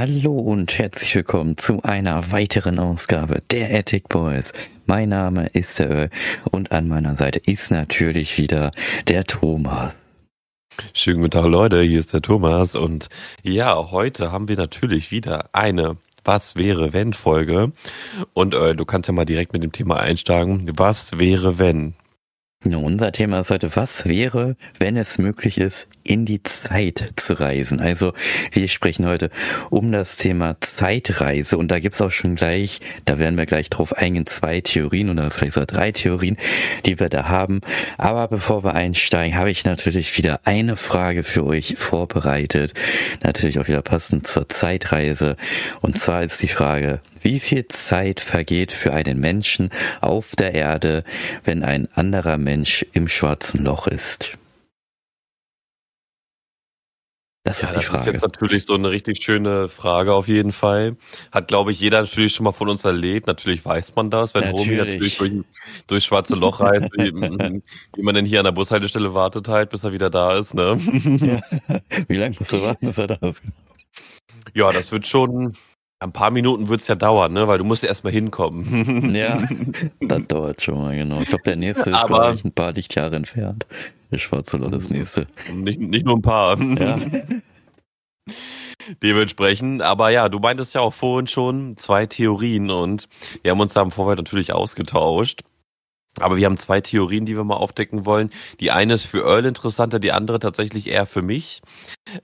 [0.00, 4.54] Hallo und herzlich willkommen zu einer weiteren Ausgabe der Attic Boys.
[4.86, 6.10] Mein Name ist der Öl
[6.50, 8.70] und an meiner Seite ist natürlich wieder
[9.08, 9.92] der Thomas.
[10.94, 13.10] Schönen guten Tag Leute, hier ist der Thomas und
[13.42, 17.72] ja, heute haben wir natürlich wieder eine Was wäre wenn Folge
[18.32, 20.78] und äh, du kannst ja mal direkt mit dem Thema einsteigen.
[20.78, 21.92] Was wäre wenn?
[22.62, 27.80] Unser Thema ist heute, was wäre, wenn es möglich ist, in die Zeit zu reisen?
[27.80, 28.12] Also
[28.52, 29.30] wir sprechen heute
[29.70, 33.96] um das Thema Zeitreise und da gibt's auch schon gleich, da werden wir gleich drauf
[33.96, 36.36] eingehen, zwei Theorien oder vielleicht sogar drei Theorien,
[36.84, 37.62] die wir da haben.
[37.96, 42.74] Aber bevor wir einsteigen, habe ich natürlich wieder eine Frage für euch vorbereitet.
[43.24, 45.38] Natürlich auch wieder passend zur Zeitreise.
[45.80, 49.70] Und zwar ist die Frage, wie viel Zeit vergeht für einen Menschen
[50.00, 51.04] auf der Erde,
[51.44, 52.49] wenn ein anderer Mensch
[52.92, 54.32] im schwarzen Loch ist?
[57.42, 57.98] Das ja, ist die Frage.
[57.98, 60.96] Das ist jetzt natürlich so eine richtig schöne Frage auf jeden Fall.
[61.32, 63.26] Hat, glaube ich, jeder natürlich schon mal von uns erlebt.
[63.26, 64.68] Natürlich weiß man das, wenn natürlich.
[64.68, 65.32] Romy natürlich durch,
[65.86, 69.84] durch schwarze Loch reist, wie, wie, man denn hier an der Bushaltestelle wartet halt, bis
[69.84, 70.54] er wieder da ist.
[70.54, 70.78] Ne?
[71.20, 71.40] Ja.
[72.08, 73.42] Wie lange musst du warten, bis er da ist?
[74.54, 75.56] Ja, das wird schon,
[76.00, 77.46] ein paar Minuten wird es ja dauern, ne?
[77.46, 79.14] weil du musst ja erstmal hinkommen.
[79.14, 79.38] ja,
[80.00, 81.20] das dauert schon mal, genau.
[81.20, 83.66] Ich glaube, der nächste ist, glaube ich, ein paar Lichtjahre entfernt.
[84.10, 85.26] Der Schwarze Loch, das nächste.
[85.52, 86.58] Nicht, nicht nur ein paar.
[86.58, 86.98] Ja.
[89.02, 93.08] Dementsprechend, aber ja, du meintest ja auch vorhin schon zwei Theorien und
[93.42, 95.42] wir haben uns da im Vorfeld natürlich ausgetauscht.
[96.18, 98.30] Aber wir haben zwei Theorien, die wir mal aufdecken wollen.
[98.58, 101.62] Die eine ist für Earl interessanter, die andere tatsächlich eher für mich.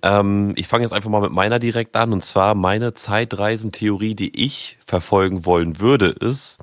[0.02, 2.12] Ähm, ich fange jetzt einfach mal mit meiner direkt an.
[2.12, 6.58] Und zwar meine Zeitreisentheorie, die ich verfolgen wollen würde, ist,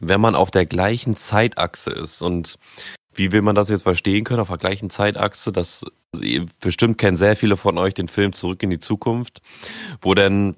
[0.00, 2.22] wenn man auf der gleichen Zeitachse ist.
[2.22, 2.58] Und
[3.12, 5.50] wie will man das jetzt verstehen können auf der gleichen Zeitachse?
[5.50, 5.84] Das
[6.60, 9.42] bestimmt kennen sehr viele von euch den Film Zurück in die Zukunft,
[10.00, 10.56] wo denn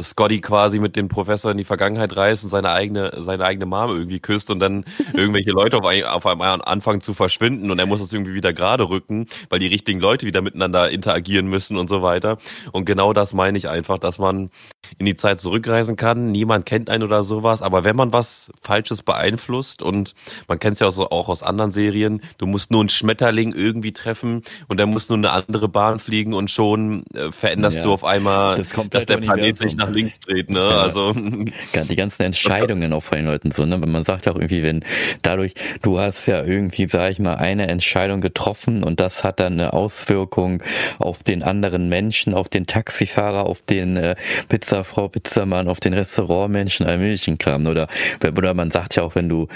[0.00, 3.88] Scotty quasi mit dem Professor in die Vergangenheit reist und seine eigene, seine eigene Mom
[3.90, 7.86] irgendwie küsst und dann irgendwelche Leute auf, ein, auf einmal anfangen zu verschwinden und er
[7.86, 11.88] muss das irgendwie wieder gerade rücken, weil die richtigen Leute wieder miteinander interagieren müssen und
[11.88, 12.36] so weiter.
[12.70, 14.50] Und genau das meine ich einfach, dass man
[14.98, 16.32] in die Zeit zurückreisen kann.
[16.32, 20.14] Niemand kennt einen oder sowas, aber wenn man was Falsches beeinflusst und
[20.48, 24.42] man kennt es ja auch aus anderen Serien, du musst nur einen Schmetterling irgendwie treffen
[24.68, 28.04] und der muss nur eine andere Bahn fliegen und schon äh, veränderst ja, du auf
[28.04, 30.58] einmal, das dass der Planet sich nach links dreht, ne?
[30.58, 30.82] Ja.
[30.82, 33.80] Also die ganzen Entscheidungen auch von den Leuten so, ne?
[33.80, 34.84] Wenn man sagt auch irgendwie, wenn
[35.22, 39.54] dadurch, du hast ja irgendwie, sag ich mal, eine Entscheidung getroffen und das hat dann
[39.54, 40.62] eine Auswirkung
[40.98, 44.16] auf den anderen Menschen, auf den Taxifahrer, auf den äh,
[44.48, 47.66] Pizzafrau, Pizzamann, auf den Restaurantmenschen, all möglichen Kram.
[47.66, 47.88] Oder,
[48.22, 49.48] oder man sagt ja auch, wenn du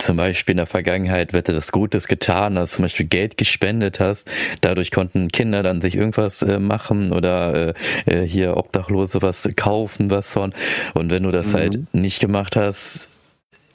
[0.00, 4.30] zum Beispiel in der Vergangenheit wird das Gutes getan hast, zum Beispiel Geld gespendet hast,
[4.60, 7.74] dadurch konnten Kinder dann sich irgendwas äh, machen oder
[8.06, 10.54] äh, äh hier Obdachlose was kaufen, was von.
[10.94, 11.86] Und wenn du das halt mhm.
[11.92, 13.08] halt nicht gemacht hast,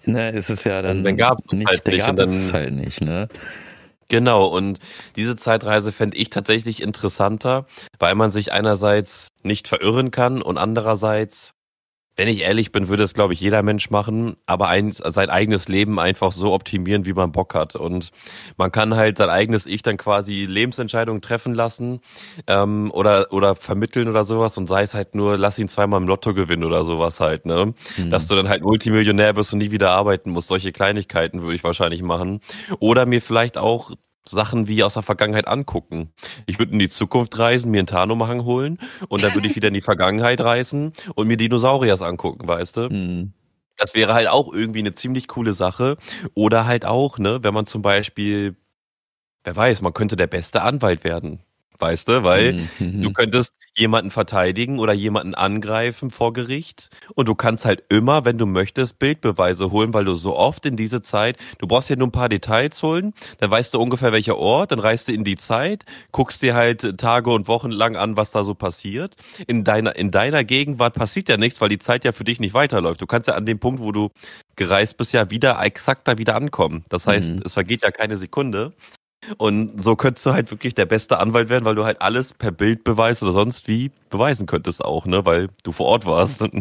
[0.05, 3.01] ne, ist es ja dann, dann gab es nicht, halt nicht, gab es halt nicht,
[3.01, 3.27] ne?
[4.07, 4.79] Genau, und
[5.15, 7.65] diese Zeitreise fände ich tatsächlich interessanter,
[7.97, 11.54] weil man sich einerseits nicht verirren kann und andererseits
[12.15, 15.67] wenn ich ehrlich bin, würde es, glaube ich, jeder Mensch machen, aber ein, sein eigenes
[15.67, 17.75] Leben einfach so optimieren, wie man Bock hat.
[17.75, 18.11] Und
[18.57, 21.99] man kann halt sein eigenes Ich dann quasi Lebensentscheidungen treffen lassen
[22.47, 26.07] ähm, oder, oder vermitteln oder sowas und sei es halt nur, lass ihn zweimal im
[26.07, 27.73] Lotto gewinnen oder sowas halt, ne?
[27.97, 28.11] Mhm.
[28.11, 30.47] Dass du dann halt Multimillionär bist und nie wieder arbeiten musst.
[30.47, 32.39] Solche Kleinigkeiten würde ich wahrscheinlich machen.
[32.79, 33.91] Oder mir vielleicht auch
[34.27, 36.11] Sachen wie aus der Vergangenheit angucken.
[36.45, 39.67] Ich würde in die Zukunft reisen, mir einen Tarnumhang holen und dann würde ich wieder
[39.69, 42.89] in die Vergangenheit reisen und mir Dinosauriers angucken, weißt du?
[42.89, 43.33] Mhm.
[43.77, 45.97] Das wäre halt auch irgendwie eine ziemlich coole Sache.
[46.33, 48.55] Oder halt auch, ne, wenn man zum Beispiel,
[49.43, 51.41] wer weiß, man könnte der beste Anwalt werden.
[51.79, 53.01] Weißt du, weil mhm.
[53.01, 58.37] du könntest jemanden verteidigen oder jemanden angreifen vor Gericht und du kannst halt immer, wenn
[58.37, 62.07] du möchtest, Bildbeweise holen, weil du so oft in diese Zeit, du brauchst ja nur
[62.07, 65.35] ein paar Details holen, dann weißt du ungefähr welcher Ort, dann reist du in die
[65.35, 69.15] Zeit, guckst dir halt Tage und Wochen lang an, was da so passiert.
[69.45, 72.53] In deiner, in deiner Gegenwart passiert ja nichts, weil die Zeit ja für dich nicht
[72.53, 73.01] weiterläuft.
[73.01, 74.09] Du kannst ja an dem Punkt, wo du
[74.55, 76.85] gereist bist, ja wieder exakt da wieder ankommen.
[76.89, 77.41] Das heißt, mhm.
[77.43, 78.73] es vergeht ja keine Sekunde.
[79.37, 82.51] Und so könntest du halt wirklich der beste Anwalt werden, weil du halt alles per
[82.51, 86.45] Bildbeweis oder sonst wie beweisen könntest auch, ne, weil du vor Ort warst.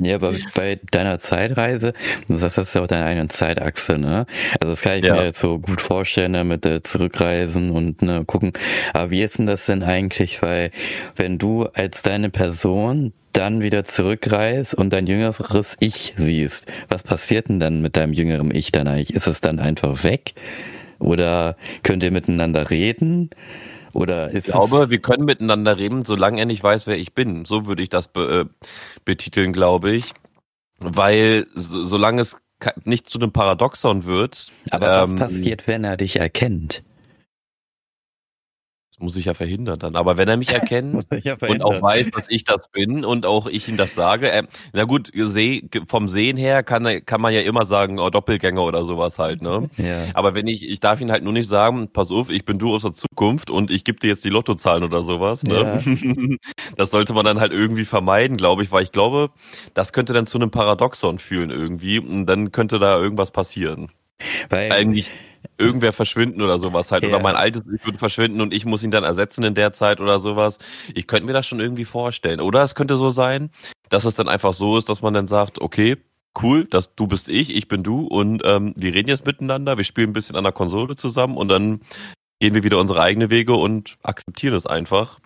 [0.00, 1.92] Ja, aber bei deiner Zeitreise,
[2.28, 4.26] das heißt, das ist ja auch deine eigene Zeitachse, ne?
[4.60, 5.14] Also das kann ich ja.
[5.14, 8.52] mir jetzt so gut vorstellen, ne, mit äh, Zurückreisen und ne, gucken.
[8.92, 10.70] Aber wie ist denn das denn eigentlich, weil
[11.16, 17.48] wenn du als deine Person dann wieder zurückreist und dein jüngeres Ich siehst, was passiert
[17.48, 19.14] denn dann mit deinem jüngeren Ich dann eigentlich?
[19.14, 20.34] Ist es dann einfach weg?
[20.98, 23.30] Oder könnt ihr miteinander reden?
[23.92, 27.44] Oder ist ich glaube, wir können miteinander reden, solange er nicht weiß, wer ich bin.
[27.44, 28.64] So würde ich das be äh,
[29.04, 30.12] betiteln, glaube ich.
[30.78, 32.36] Weil so, solange es
[32.84, 34.50] nicht zu einem Paradoxon wird.
[34.70, 36.82] Aber ähm, was passiert, wenn er dich erkennt?
[39.00, 39.96] Muss ich ja verhindern dann.
[39.96, 43.46] Aber wenn er mich erkennt ja und auch weiß, dass ich das bin und auch
[43.46, 44.42] ich ihm das sage, äh,
[44.72, 45.12] na gut,
[45.86, 49.70] vom Sehen her kann, kann man ja immer sagen, oh, Doppelgänger oder sowas halt, ne?
[49.76, 50.06] Ja.
[50.14, 52.74] Aber wenn ich, ich darf ihn halt nur nicht sagen, pass auf, ich bin du
[52.74, 55.80] aus der Zukunft und ich gebe dir jetzt die Lottozahlen oder sowas, ne?
[55.84, 56.36] Ja.
[56.76, 59.30] das sollte man dann halt irgendwie vermeiden, glaube ich, weil ich glaube,
[59.74, 63.90] das könnte dann zu einem Paradoxon fühlen irgendwie und dann könnte da irgendwas passieren.
[64.48, 65.10] Weil eigentlich
[65.58, 67.02] irgendwer verschwinden oder sowas halt.
[67.02, 67.10] Ja.
[67.10, 70.00] Oder mein altes Ich würde verschwinden und ich muss ihn dann ersetzen in der Zeit
[70.00, 70.58] oder sowas.
[70.94, 72.40] Ich könnte mir das schon irgendwie vorstellen.
[72.40, 73.50] Oder es könnte so sein,
[73.88, 75.96] dass es dann einfach so ist, dass man dann sagt, okay,
[76.42, 79.84] cool, dass du bist ich, ich bin du und ähm, wir reden jetzt miteinander, wir
[79.84, 81.80] spielen ein bisschen an der Konsole zusammen und dann
[82.40, 85.18] gehen wir wieder unsere eigenen Wege und akzeptieren es einfach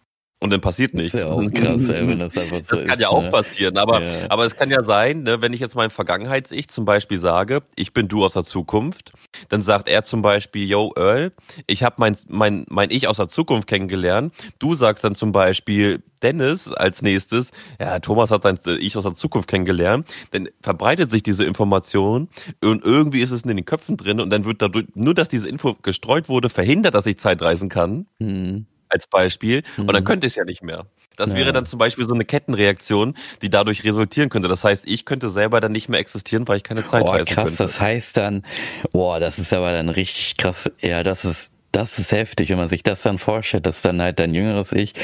[0.42, 1.12] und dann passiert nichts.
[1.12, 2.82] Das ist ja auch krass, ey, wenn das einfach so ist.
[2.82, 3.30] Das kann ja auch ne?
[3.30, 4.26] passieren, aber, ja.
[4.28, 7.94] aber es kann ja sein, ne, wenn ich jetzt mein Vergangenheits-Ich zum Beispiel sage, ich
[7.94, 9.12] bin du aus der Zukunft,
[9.50, 11.32] dann sagt er zum Beispiel, yo, Earl,
[11.68, 14.34] ich habe mein, mein, mein Ich aus der Zukunft kennengelernt.
[14.58, 19.14] Du sagst dann zum Beispiel, Dennis als nächstes, ja, Thomas hat sein Ich aus der
[19.14, 22.28] Zukunft kennengelernt, dann verbreitet sich diese Information
[22.60, 25.48] und irgendwie ist es in den Köpfen drin und dann wird dadurch, nur dass diese
[25.48, 28.06] Info gestreut wurde, verhindert, dass ich Zeitreisen kann.
[28.18, 29.62] Mhm als Beispiel.
[29.76, 29.88] Mhm.
[29.88, 30.06] Und dann mhm.
[30.06, 30.86] könnte ich es ja nicht mehr.
[31.16, 31.36] Das ja.
[31.36, 34.48] wäre dann zum Beispiel so eine Kettenreaktion, die dadurch resultieren könnte.
[34.48, 37.26] Das heißt, ich könnte selber dann nicht mehr existieren, weil ich keine Zeit oh, krass,
[37.34, 37.56] könnte.
[37.58, 38.44] das heißt dann,
[38.92, 40.70] boah, das ist aber dann richtig krass.
[40.80, 44.18] Ja, das ist, das ist heftig, wenn man sich das dann vorstellt, dass dann halt
[44.18, 44.94] dein jüngeres Ich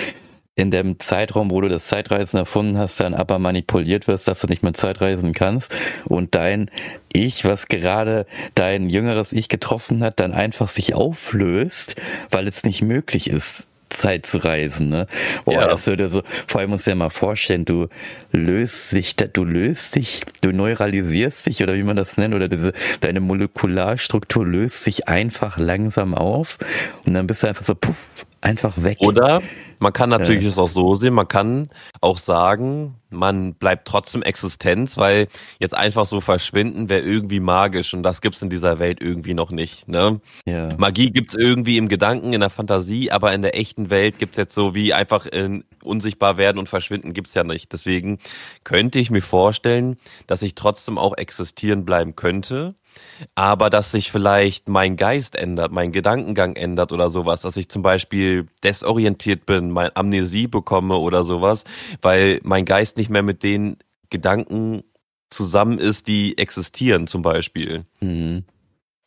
[0.59, 4.49] in dem Zeitraum, wo du das Zeitreisen erfunden hast, dann aber manipuliert wirst, dass du
[4.49, 5.73] nicht mehr Zeitreisen kannst
[6.05, 6.69] und dein
[7.13, 8.27] Ich, was gerade
[8.57, 11.95] dein jüngeres Ich getroffen hat, dann einfach sich auflöst,
[12.31, 15.07] weil es nicht möglich ist, Zeit zu reisen, ne?
[15.45, 15.69] Boah, ja.
[15.69, 17.89] das würde so, vor allem musst du dir mal vorstellen, du
[18.33, 22.73] löst sich, du löst dich, du neuralisierst dich oder wie man das nennt, oder diese,
[23.01, 26.59] deine Molekularstruktur löst sich einfach langsam auf
[27.05, 27.97] und dann bist du einfach so, puff,
[28.41, 28.99] einfach weg.
[29.01, 29.43] Oder
[29.79, 30.49] man kann natürlich ja.
[30.49, 31.71] es auch so sehen, man kann
[32.01, 35.29] auch sagen, man bleibt trotzdem Existenz, weil
[35.59, 39.51] jetzt einfach so verschwinden wäre irgendwie magisch und das gibt's in dieser Welt irgendwie noch
[39.51, 39.89] nicht.
[39.89, 40.21] Ne?
[40.47, 40.75] Ja.
[40.77, 44.55] Magie gibt's irgendwie im Gedanken, in der Fantasie, aber in der echten Welt gibt's jetzt
[44.55, 47.73] so wie einfach in unsichtbar werden und verschwinden gibt's ja nicht.
[47.73, 48.19] Deswegen
[48.65, 49.97] könnte ich mir vorstellen,
[50.27, 52.75] dass ich trotzdem auch existieren bleiben könnte
[53.35, 57.83] aber dass sich vielleicht mein Geist ändert, mein Gedankengang ändert oder sowas, dass ich zum
[57.83, 61.65] Beispiel desorientiert bin, mein Amnesie bekomme oder sowas,
[62.03, 63.79] weil mein Geist nicht mehr mit den
[64.11, 64.83] Gedanken
[65.31, 67.85] zusammen ist, die existieren zum Beispiel.
[68.01, 68.45] Mhm.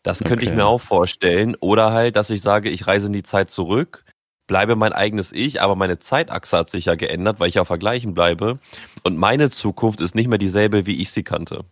[0.04, 0.50] Das könnte okay.
[0.50, 1.56] ich mir auch vorstellen.
[1.60, 4.04] Oder halt, dass ich sage, ich reise in die Zeit zurück,
[4.48, 8.14] bleibe mein eigenes Ich, aber meine Zeitachse hat sich ja geändert, weil ich auf Vergleichen
[8.14, 8.60] bleibe.
[9.04, 11.66] Und meine Zukunft ist nicht mehr dieselbe, wie ich sie kannte.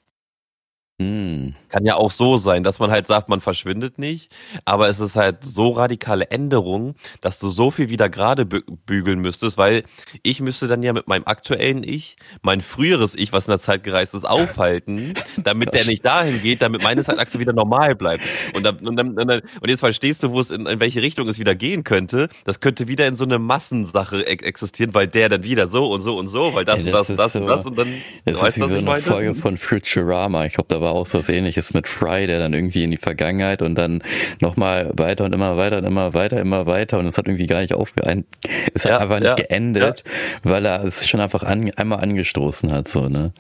[1.02, 1.56] Hm.
[1.70, 4.32] Kann ja auch so sein, dass man halt sagt, man verschwindet nicht,
[4.66, 9.58] aber es ist halt so radikale Änderung, dass du so viel wieder gerade bügeln müsstest,
[9.58, 9.84] weil
[10.22, 13.84] ich müsste dann ja mit meinem aktuellen Ich, mein früheres Ich, was in der Zeit
[13.84, 15.14] gereist ist, aufhalten,
[15.44, 18.24] damit der nicht dahin geht, damit meine Zeitachse wieder normal bleibt.
[18.54, 21.40] Und, dann, und, dann, und jetzt verstehst du, wo es in, in welche Richtung es
[21.40, 22.30] wieder gehen könnte.
[22.44, 26.02] Das könnte wieder in so eine Massensache e existieren, weil der dann wieder so und
[26.02, 27.94] so und so, weil das ja, das und das, und das, so, und das und
[27.96, 28.02] dann.
[28.26, 30.46] Das weißt, ist wie so eine Folge von Futurama.
[30.46, 32.92] Ich glaube, da war war auch so was ähnliches mit Fry, der dann irgendwie in
[32.92, 34.02] die Vergangenheit und dann
[34.40, 37.62] nochmal weiter und immer weiter und immer weiter, immer weiter und es hat irgendwie gar
[37.62, 38.26] nicht aufgehört.
[38.74, 40.12] Es hat ja, einfach nicht ja, geendet, ja.
[40.52, 43.32] weil er es schon einfach an, einmal angestoßen hat, so, ne?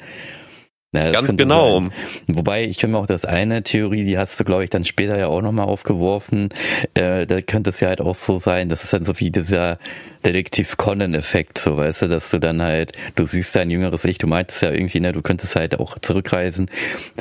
[0.91, 1.81] Ja, Ganz genau.
[1.81, 1.93] Sein.
[2.27, 5.27] Wobei, ich finde auch das eine Theorie, die hast du, glaube ich, dann später ja
[5.27, 6.49] auch nochmal aufgeworfen.
[6.95, 9.77] Äh, da könnte es ja halt auch so sein, das ist dann so wie dieser
[10.25, 14.25] Detektiv Conan-Effekt, so weißt du, dass du dann halt, du siehst dein jüngeres Ich, du
[14.25, 16.71] meintest ja irgendwie, ne, du könntest halt auch zurückreisen,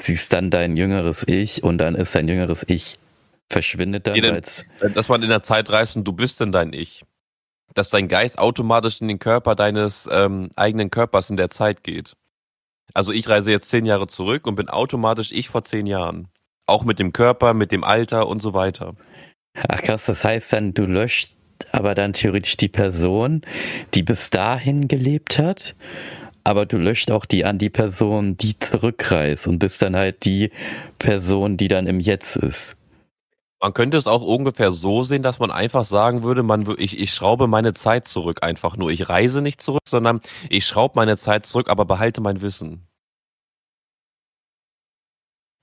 [0.01, 2.97] siehst dann dein jüngeres Ich und dann ist dein jüngeres Ich
[3.51, 4.65] verschwindet dann nee, als.
[4.95, 7.05] Dass man in der Zeit reist und du bist dann dein Ich.
[7.75, 12.17] Dass dein Geist automatisch in den Körper deines ähm, eigenen Körpers in der Zeit geht.
[12.95, 16.29] Also ich reise jetzt zehn Jahre zurück und bin automatisch ich vor zehn Jahren.
[16.67, 18.95] Auch mit dem Körper, mit dem Alter und so weiter.
[19.69, 21.35] Ach krass, das heißt dann, du löscht
[21.73, 23.43] aber dann theoretisch die Person,
[23.95, 25.75] die bis dahin gelebt hat,
[26.45, 30.51] aber du löscht auch die an die Person, die zurückreist und bist dann halt die
[30.99, 32.77] Person, die dann im Jetzt ist.
[33.61, 37.13] Man könnte es auch ungefähr so sehen, dass man einfach sagen würde, man, ich, ich
[37.13, 38.91] schraube meine Zeit zurück einfach nur.
[38.91, 42.87] Ich reise nicht zurück, sondern ich schraube meine Zeit zurück, aber behalte mein Wissen.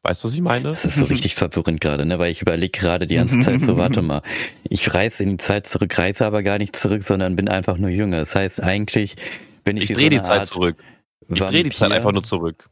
[0.03, 0.69] Weißt du, was ich meine?
[0.69, 2.19] Das ist so richtig verwirrend gerade, ne?
[2.19, 4.21] Weil ich überlege gerade die ganze Zeit so, warte mal,
[4.63, 7.89] ich reise in die Zeit zurück, reise aber gar nicht zurück, sondern bin einfach nur
[7.89, 8.17] jünger.
[8.17, 9.15] Das heißt, eigentlich
[9.63, 9.89] bin ich.
[9.89, 10.83] Ich drehe so die Zeit Art zurück.
[11.27, 12.69] Ich drehe die Zeit einfach nur zurück.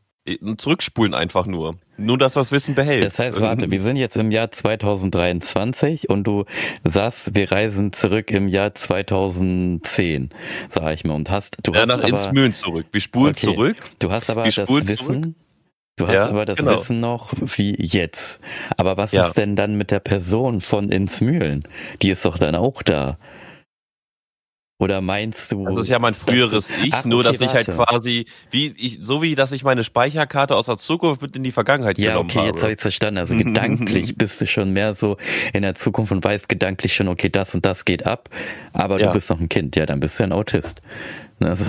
[0.57, 1.75] Zurückspulen einfach nur.
[1.97, 3.03] Nur, dass das Wissen behält.
[3.03, 6.45] Das heißt, warte, wir sind jetzt im Jahr 2023 und du
[6.85, 10.29] sagst, wir reisen zurück im Jahr 2010,
[10.69, 12.85] sag ich mal, und hast, du ja, hast nach aber, ins Mühlen zurück.
[12.91, 13.47] Wir spulen okay.
[13.47, 13.77] zurück.
[13.99, 15.35] Du hast aber das Wissen, zurück.
[15.97, 16.71] Du hast ja, aber das genau.
[16.71, 18.39] Wissen noch wie jetzt.
[18.77, 19.27] Aber was ja.
[19.27, 21.67] ist denn dann mit der Person von Insmühlen?
[22.01, 23.17] Die ist doch dann auch da.
[24.79, 25.65] Oder meinst du?
[25.65, 28.73] Das ist ja mein früheres du, Ich, ach, nur okay, dass ich halt quasi, wie
[28.75, 32.11] ich, so wie dass ich meine Speicherkarte aus der Zukunft mit in die Vergangenheit ja,
[32.11, 32.47] genommen okay, habe.
[32.47, 33.19] Ja, okay, jetzt habe ich verstanden.
[33.19, 35.17] Also gedanklich bist du schon mehr so
[35.53, 38.29] in der Zukunft und weißt gedanklich schon, okay, das und das geht ab,
[38.73, 39.07] aber ja.
[39.07, 39.75] du bist noch ein Kind.
[39.75, 40.81] Ja, dann bist du ein Autist.
[41.39, 41.65] Also.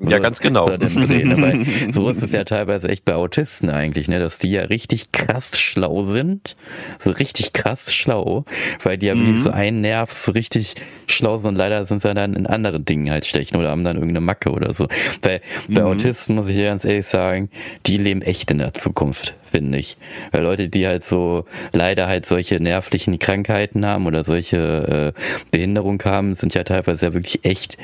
[0.00, 0.66] Ja, ganz genau.
[0.66, 1.64] So, ne?
[1.90, 4.18] So ist es ja teilweise echt bei Autisten eigentlich, ne?
[4.18, 6.56] dass die ja richtig krass schlau sind.
[6.98, 8.44] So richtig krass schlau,
[8.82, 9.26] weil die ja mhm.
[9.26, 10.74] wirklich so einen Nerv so richtig
[11.06, 13.96] schlau sind und leider sind sie dann in anderen Dingen halt stechen oder haben dann
[13.96, 14.88] irgendeine Macke oder so.
[15.22, 15.74] Weil mhm.
[15.74, 17.48] bei Autisten muss ich ganz ehrlich sagen,
[17.86, 19.96] die leben echt in der Zukunft, finde ich.
[20.32, 26.02] Weil Leute, die halt so leider halt solche nervlichen Krankheiten haben oder solche äh, Behinderung
[26.04, 27.78] haben, sind ja teilweise ja wirklich echt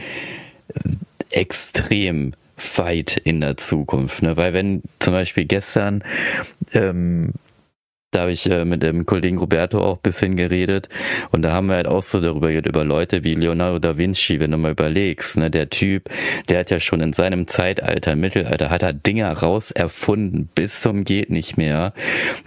[1.34, 2.34] extrem
[2.76, 4.22] weit in der Zukunft.
[4.22, 4.36] Ne?
[4.36, 6.04] Weil wenn zum Beispiel gestern
[6.72, 7.32] ähm,
[8.14, 10.88] da habe ich äh, mit dem Kollegen Roberto auch bisschen geredet
[11.30, 14.40] und da haben wir halt auch so darüber geredet, über Leute wie Leonardo da Vinci,
[14.40, 16.08] wenn du mal überlegst, ne, der Typ,
[16.48, 21.04] der hat ja schon in seinem Zeitalter, Mittelalter, hat er Dinger raus erfunden bis zum
[21.04, 21.92] geht nicht mehr.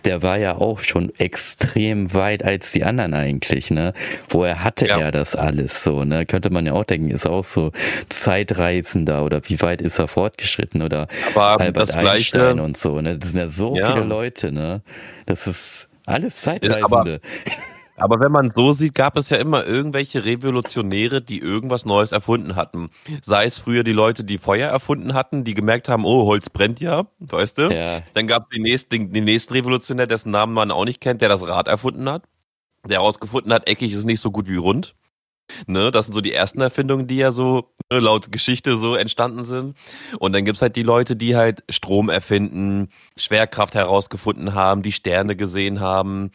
[0.06, 3.94] Der war ja auch schon extrem weit als die anderen eigentlich, ne?
[4.30, 5.00] Woher hatte ja.
[5.00, 6.26] er das alles so, ne?
[6.26, 7.72] Könnte man ja auch denken, ist auch so
[8.10, 13.18] Zeitreisender oder wie weit ist er fortgeschritten oder Aber Albert Einstein Gleiche, und so, ne?
[13.18, 13.92] Das sind ja so ja.
[13.92, 14.82] viele Leute, ne?
[15.26, 15.57] Das ist
[16.06, 16.84] alles Zeitreisende.
[16.84, 17.20] Aber,
[17.98, 22.56] aber wenn man so sieht, gab es ja immer irgendwelche Revolutionäre, die irgendwas Neues erfunden
[22.56, 22.90] hatten.
[23.22, 26.80] Sei es früher die Leute, die Feuer erfunden hatten, die gemerkt haben, oh, Holz brennt
[26.80, 27.74] ja, weißt du?
[27.74, 28.02] Ja.
[28.14, 31.30] Dann gab es den nächsten, den nächsten Revolutionär, dessen Namen man auch nicht kennt, der
[31.30, 32.24] das Rad erfunden hat.
[32.88, 34.96] Der herausgefunden hat, eckig ist nicht so gut wie rund.
[35.66, 39.44] Ne, das sind so die ersten Erfindungen, die ja so ne, laut Geschichte so entstanden
[39.44, 39.77] sind.
[40.20, 45.36] Und dann gibt's halt die Leute, die halt Strom erfinden, Schwerkraft herausgefunden haben, die Sterne
[45.36, 46.32] gesehen haben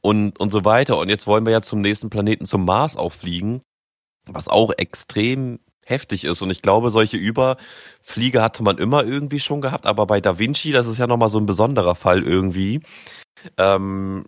[0.00, 0.96] und, und so weiter.
[0.98, 3.62] Und jetzt wollen wir ja zum nächsten Planeten, zum Mars auffliegen,
[4.26, 6.42] was auch extrem heftig ist.
[6.42, 10.72] Und ich glaube, solche Überfliege hatte man immer irgendwie schon gehabt, aber bei Da Vinci,
[10.72, 12.80] das ist ja nochmal so ein besonderer Fall irgendwie.
[13.56, 14.24] Ähm,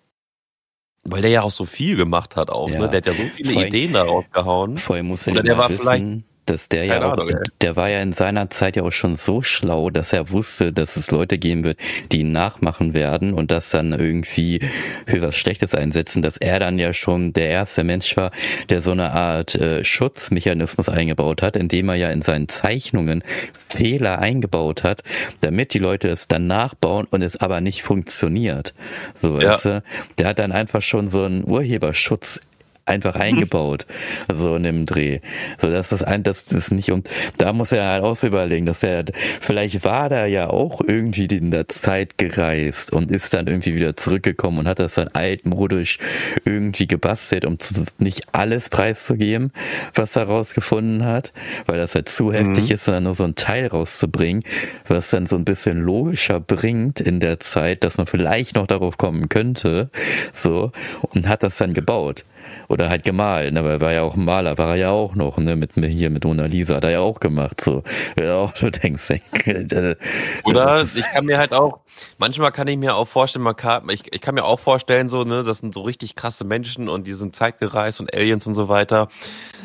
[1.04, 2.74] weil der ja auch so viel gemacht hat auch, ne?
[2.74, 2.80] ja.
[2.80, 2.88] ne?
[2.88, 4.78] Der hat ja so viele Ideen da rausgehauen.
[4.78, 7.16] Vorher muss er der war wissen, dass der ja auch,
[7.60, 10.96] der war ja in seiner Zeit ja auch schon so schlau, dass er wusste, dass
[10.96, 11.78] es Leute geben wird,
[12.12, 14.60] die ihn nachmachen werden und das dann irgendwie
[15.06, 18.30] für was Schlechtes einsetzen, dass er dann ja schon der erste Mensch war,
[18.68, 24.18] der so eine Art äh, Schutzmechanismus eingebaut hat, indem er ja in seinen Zeichnungen Fehler
[24.18, 25.02] eingebaut hat,
[25.40, 28.74] damit die Leute es dann nachbauen und es aber nicht funktioniert.
[29.14, 29.52] So, ja.
[29.52, 29.82] weißt du?
[30.18, 32.40] Der hat dann einfach schon so einen Urheberschutz
[32.88, 33.86] einfach eingebaut,
[34.32, 35.20] so in dem Dreh.
[35.60, 38.66] So dass das ein, das ist nicht und da muss er halt auch so überlegen,
[38.66, 39.04] dass er
[39.40, 43.96] vielleicht war da ja auch irgendwie in der Zeit gereist und ist dann irgendwie wieder
[43.96, 45.98] zurückgekommen und hat das dann altmodisch
[46.44, 47.58] irgendwie gebastelt, um
[47.98, 49.52] nicht alles preiszugeben,
[49.94, 51.32] was er rausgefunden hat,
[51.66, 52.74] weil das halt zu heftig mhm.
[52.74, 54.42] ist, sondern nur so ein Teil rauszubringen,
[54.86, 58.98] was dann so ein bisschen logischer bringt in der Zeit, dass man vielleicht noch darauf
[58.98, 59.90] kommen könnte,
[60.32, 62.24] so und hat das dann gebaut
[62.68, 65.14] oder halt gemalt, ne, weil er war ja auch ein Maler, war er ja auch
[65.14, 67.82] noch, ne, mit mir hier mit Mona Lisa, hat er ja auch gemacht, so.
[68.18, 69.96] Ja, auch du denkst, äh,
[70.44, 71.80] oder ich kann mir halt auch,
[72.18, 75.24] manchmal kann ich mir auch vorstellen, man kann, ich, ich kann mir auch vorstellen, so,
[75.24, 78.68] ne, das sind so richtig krasse Menschen und die sind zeitgereist und Aliens und so
[78.68, 79.08] weiter.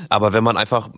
[0.10, 0.90] Aber wenn man einfach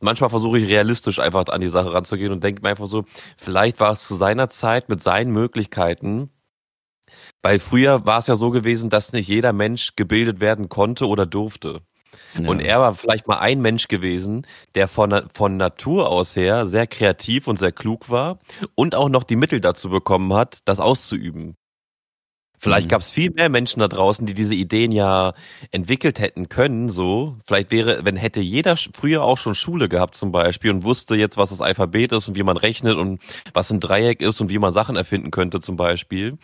[0.00, 3.04] manchmal versuche ich realistisch einfach an die Sache ranzugehen und denke mir einfach so,
[3.36, 6.30] vielleicht war es zu seiner Zeit mit seinen Möglichkeiten
[7.44, 11.26] weil früher war es ja so gewesen, dass nicht jeder Mensch gebildet werden konnte oder
[11.26, 11.82] durfte.
[12.34, 12.48] Ja.
[12.48, 16.86] Und er war vielleicht mal ein Mensch gewesen, der von, von Natur aus her sehr
[16.86, 18.38] kreativ und sehr klug war
[18.74, 21.58] und auch noch die Mittel dazu bekommen hat, das auszuüben.
[22.64, 22.92] Vielleicht mhm.
[22.92, 25.34] gab es viel mehr Menschen da draußen, die diese Ideen ja
[25.70, 26.88] entwickelt hätten können.
[26.88, 31.14] So, vielleicht wäre, wenn hätte jeder früher auch schon Schule gehabt zum Beispiel und wusste
[31.14, 33.20] jetzt, was das Alphabet ist und wie man rechnet und
[33.52, 36.38] was ein Dreieck ist und wie man Sachen erfinden könnte zum Beispiel.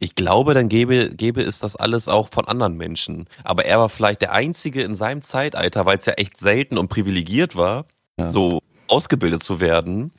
[0.00, 3.28] Ich glaube, dann gäbe, gäbe es das alles auch von anderen Menschen.
[3.44, 6.88] Aber er war vielleicht der einzige in seinem Zeitalter, weil es ja echt selten und
[6.88, 7.86] privilegiert war,
[8.18, 8.30] ja.
[8.30, 10.10] so ausgebildet zu werden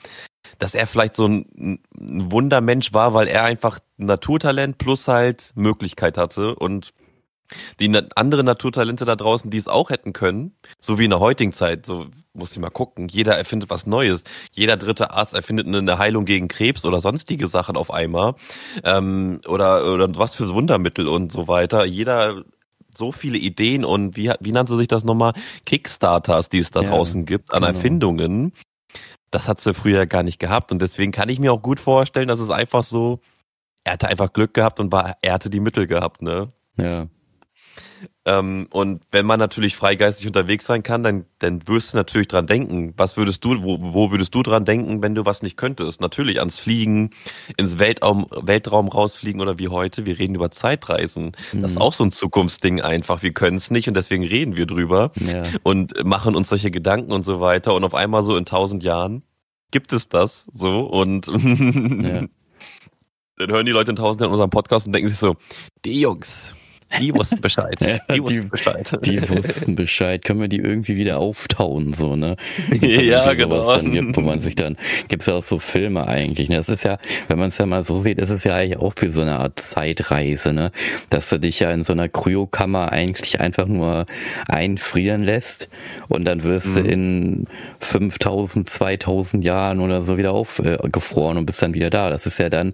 [0.60, 6.18] dass er vielleicht so ein, ein Wundermensch war, weil er einfach Naturtalent plus halt Möglichkeit
[6.18, 6.94] hatte und
[7.80, 11.20] die na andere Naturtalente da draußen, die es auch hätten können, so wie in der
[11.20, 14.24] heutigen Zeit, so muss ich mal gucken, jeder erfindet was Neues.
[14.52, 18.34] Jeder dritte Arzt erfindet eine Heilung gegen Krebs oder sonstige Sachen auf einmal.
[18.84, 21.86] Ähm, oder, oder was für Wundermittel und so weiter.
[21.86, 22.44] Jeder
[22.98, 25.34] so viele Ideen und wie, wie nannte sich das nochmal?
[25.66, 27.68] Kickstarters, die es da ja, draußen gibt an genau.
[27.74, 28.54] Erfindungen.
[29.34, 32.28] Das hat sie früher gar nicht gehabt und deswegen kann ich mir auch gut vorstellen,
[32.28, 33.20] dass es einfach so,
[33.84, 36.54] er hatte einfach Glück gehabt und war, er hatte die Mittel gehabt, ne?
[36.78, 37.08] Ja.
[38.26, 42.48] Ähm, und wenn man natürlich freigeistig unterwegs sein kann, dann, dann wirst du natürlich dran
[42.48, 42.94] denken.
[42.96, 46.00] Was würdest du, wo, wo würdest du dran denken, wenn du was nicht könntest?
[46.00, 47.10] Natürlich ans Fliegen,
[47.58, 50.06] ins Weltraum, Weltraum rausfliegen oder wie heute.
[50.06, 51.34] Wir reden über Zeitreisen.
[51.52, 51.62] Mhm.
[51.62, 51.84] Das ist mhm.
[51.84, 53.24] auch so ein Zukunftsding einfach.
[53.24, 55.44] Wir können es nicht und deswegen reden wir drüber ja.
[55.64, 57.74] und machen uns solche Gedanken und so weiter.
[57.74, 59.24] Und auf einmal so in tausend Jahren
[59.72, 62.24] gibt es das so und ja.
[63.38, 65.36] dann hören die Leute in tausend Jahren unseren Podcast und denken sich so,
[65.84, 66.56] die Jungs,
[67.00, 67.76] die wussten Bescheid.
[68.14, 69.00] Die wussten die, Bescheid.
[69.06, 70.24] Die wussten Bescheid.
[70.24, 72.36] Können wir die irgendwie wieder auftauen, so, ne?
[72.82, 73.80] Ja, genau.
[73.80, 76.58] Gibt, wo man sich dann, gibt's ja auch so Filme eigentlich, ne?
[76.58, 76.98] Das ist ja,
[77.28, 79.40] wenn man es ja mal so sieht, ist es ja eigentlich auch wie so eine
[79.40, 80.72] Art Zeitreise, ne?
[81.10, 84.06] Dass du dich ja in so einer Kryokammer eigentlich einfach nur
[84.48, 85.70] einfrieren lässt
[86.10, 86.84] und dann wirst mhm.
[86.84, 87.46] du in
[87.80, 92.10] 5000, 2000 Jahren oder so wieder aufgefroren äh, und bist dann wieder da.
[92.10, 92.74] Das ist ja dann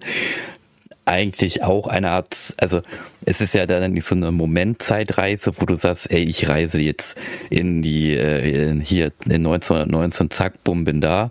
[1.10, 2.80] eigentlich auch eine Art, also
[3.26, 7.18] es ist ja dann nicht so eine Momentzeitreise, wo du sagst, ey, ich reise jetzt
[7.50, 11.30] in die, äh, hier in 1919, zack, bumm, bin da,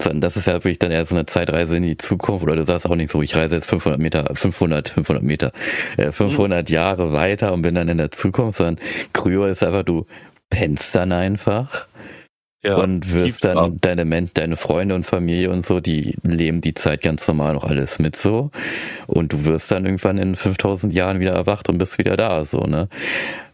[0.00, 2.42] sondern das ist ja wirklich dann eher so eine Zeitreise in die Zukunft.
[2.42, 5.52] Oder du sagst auch nicht so, ich reise jetzt 500 Meter, 500, 500 Meter,
[5.96, 6.74] äh, 500 mhm.
[6.74, 10.06] Jahre weiter und bin dann in der Zukunft, sondern Kryo ist einfach, du
[10.50, 11.86] pennst dann einfach
[12.62, 13.72] ja, und wirst dann ab.
[13.80, 17.64] deine Men deine Freunde und Familie und so, die leben die Zeit ganz normal noch
[17.64, 18.50] alles mit so
[19.06, 22.60] und du wirst dann irgendwann in 5000 Jahren wieder erwacht und bist wieder da so,
[22.62, 22.88] ne?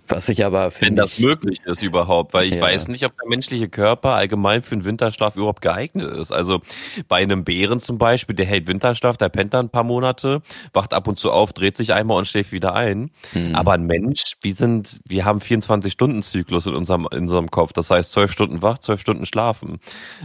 [0.08, 0.90] Was ich aber finde.
[0.90, 2.60] Wenn das möglich ist überhaupt, weil ich ja.
[2.60, 6.30] weiß nicht, ob der menschliche Körper allgemein für einen Winterschlaf überhaupt geeignet ist.
[6.30, 6.60] Also
[7.08, 10.42] bei einem Bären zum Beispiel, der hält Winterschlaf, der pennt dann ein paar Monate,
[10.74, 13.10] wacht ab und zu auf, dreht sich einmal und schläft wieder ein.
[13.32, 13.54] Hm.
[13.54, 17.72] Aber ein Mensch, wir sind, wir haben 24-Stunden-Zyklus in unserem, in unserem Kopf.
[17.72, 19.78] Das heißt, zwölf Stunden wach, zwölf Stunden schlafen.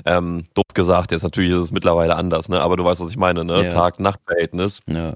[0.05, 2.59] Ähm, doof gesagt, jetzt natürlich ist es mittlerweile anders, ne?
[2.59, 3.63] Aber du weißt, was ich meine, ne?
[3.63, 3.73] Ja.
[3.73, 4.81] Tag-Nacht-Verhältnis.
[4.87, 5.13] Ja.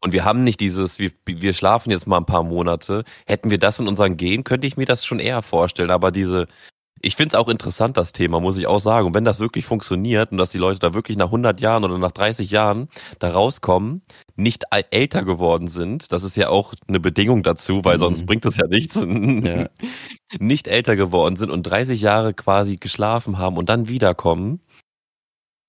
[0.00, 3.04] Und wir haben nicht dieses, wir, wir schlafen jetzt mal ein paar Monate.
[3.26, 5.90] Hätten wir das in unseren Gen, könnte ich mir das schon eher vorstellen.
[5.90, 6.48] Aber diese,
[7.04, 9.08] ich finde es auch interessant, das Thema, muss ich auch sagen.
[9.08, 11.98] Und wenn das wirklich funktioniert und dass die Leute da wirklich nach 100 Jahren oder
[11.98, 14.02] nach 30 Jahren da rauskommen,
[14.36, 18.00] nicht älter geworden sind, das ist ja auch eine Bedingung dazu, weil mhm.
[18.00, 19.68] sonst bringt das ja nichts, ja.
[20.38, 24.60] nicht älter geworden sind und 30 Jahre quasi geschlafen haben und dann wiederkommen,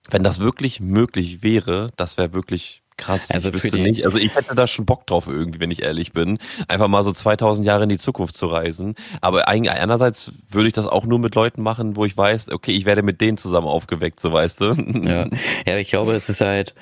[0.09, 4.05] wenn das wirklich möglich wäre, das wäre wirklich Krass, also ich für die nicht.
[4.05, 7.11] Also ich hätte da schon Bock drauf irgendwie, wenn ich ehrlich bin, einfach mal so
[7.11, 8.95] 2000 Jahre in die Zukunft zu reisen.
[9.21, 12.85] Aber einerseits würde ich das auch nur mit Leuten machen, wo ich weiß, okay, ich
[12.85, 14.73] werde mit denen zusammen aufgeweckt, so weißt du.
[15.05, 15.27] Ja,
[15.65, 16.75] ja ich glaube, es ist halt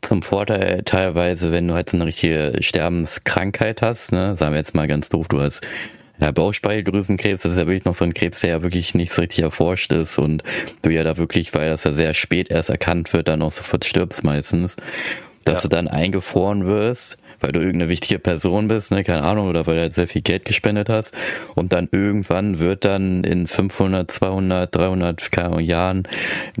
[0.00, 4.74] zum Vorteil teilweise, wenn du halt so eine richtige Sterbenskrankheit hast, ne, sagen wir jetzt
[4.74, 5.66] mal ganz doof, du hast
[6.18, 9.20] ja, Bauchspeicheldrüsenkrebs, das ist ja wirklich noch so ein Krebs, der ja wirklich nicht so
[9.20, 10.42] richtig erforscht ist und
[10.82, 13.84] du ja da wirklich, weil das ja sehr spät erst erkannt wird, dann auch sofort
[13.84, 14.76] stirbst meistens,
[15.44, 15.68] dass ja.
[15.68, 19.76] du dann eingefroren wirst weil du irgendeine wichtige Person bist, ne, keine Ahnung, oder weil
[19.76, 21.14] du halt sehr viel Geld gespendet hast.
[21.54, 26.08] Und dann irgendwann wird dann in 500, 200, 300 keine Ahnung, Jahren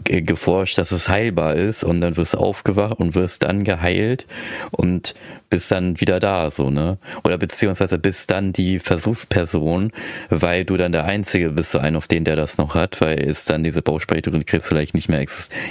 [0.04, 1.84] geforscht, dass es heilbar ist.
[1.84, 4.26] Und dann wirst du aufgewacht und wirst dann geheilt.
[4.70, 5.14] Und
[5.48, 6.98] bist dann wieder da, so, ne?
[7.24, 9.92] Oder beziehungsweise bist dann die Versuchsperson,
[10.28, 13.20] weil du dann der Einzige bist, so ein auf den, der das noch hat, weil
[13.22, 15.24] es dann diese Bauchspeicheldrüsenkrebs vielleicht nicht mehr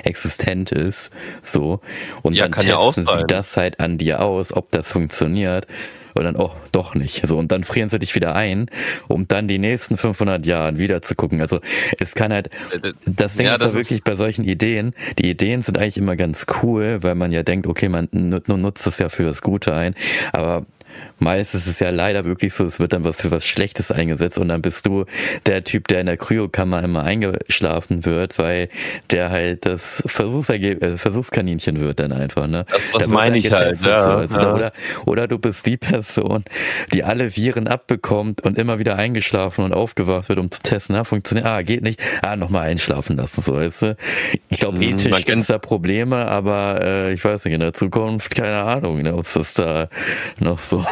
[0.04, 1.82] existent ist, so.
[2.22, 5.68] Und ja, dann testen ja sie das halt an dir aus, ob das funktioniert.
[6.16, 7.28] Und dann, oh, doch nicht.
[7.28, 8.68] So, und dann frieren sie dich wieder ein,
[9.08, 11.42] um dann die nächsten 500 Jahren wieder zu gucken.
[11.42, 11.60] Also,
[12.00, 12.50] es kann halt,
[13.06, 16.46] das Ding ja, ist ja wirklich bei solchen Ideen, die Ideen sind eigentlich immer ganz
[16.64, 19.94] cool, weil man ja denkt, okay, man nutzt es ja für das Gute ein,
[20.32, 20.66] aber
[21.20, 24.38] meist ist es ja leider wirklich so, es wird dann was für was Schlechtes eingesetzt
[24.38, 25.06] und dann bist du
[25.46, 28.70] der Typ, der in der Kryokammer immer eingeschlafen wird, weil
[29.12, 32.66] der halt das Versuchsergeb äh, Versuchskaninchen wird dann einfach, ne?
[32.70, 34.12] Das, das meine ich halt, ja, so.
[34.12, 34.54] also, ja.
[34.54, 34.74] Oder,
[35.06, 36.44] oder du bist die Person,
[36.94, 41.04] die alle Viren abbekommt und immer wieder eingeschlafen und aufgewacht wird, um zu testen, na,
[41.04, 43.98] funktioniert, ah, geht nicht, ah, nochmal einschlafen lassen, so, weißt du?
[44.50, 47.74] Ich glaube, mhm, ethisch gibt es da Probleme, aber äh, ich weiß nicht, in der
[47.74, 49.90] Zukunft, keine Ahnung, ne, ob es das da
[50.40, 50.86] noch so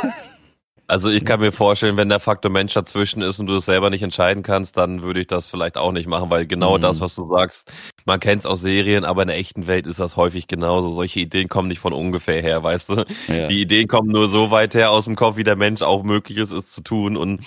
[0.93, 3.89] Also ich kann mir vorstellen, wenn der Faktor Mensch dazwischen ist und du es selber
[3.89, 6.83] nicht entscheiden kannst, dann würde ich das vielleicht auch nicht machen, weil genau mhm.
[6.83, 7.73] das, was du sagst,
[8.05, 10.91] man kennt es aus Serien, aber in der echten Welt ist das häufig genauso.
[10.91, 13.05] Solche Ideen kommen nicht von ungefähr her, weißt du?
[13.27, 13.47] Ja.
[13.47, 16.37] Die Ideen kommen nur so weit her aus dem Kopf, wie der Mensch auch möglich
[16.37, 17.17] ist, es zu tun.
[17.17, 17.43] Und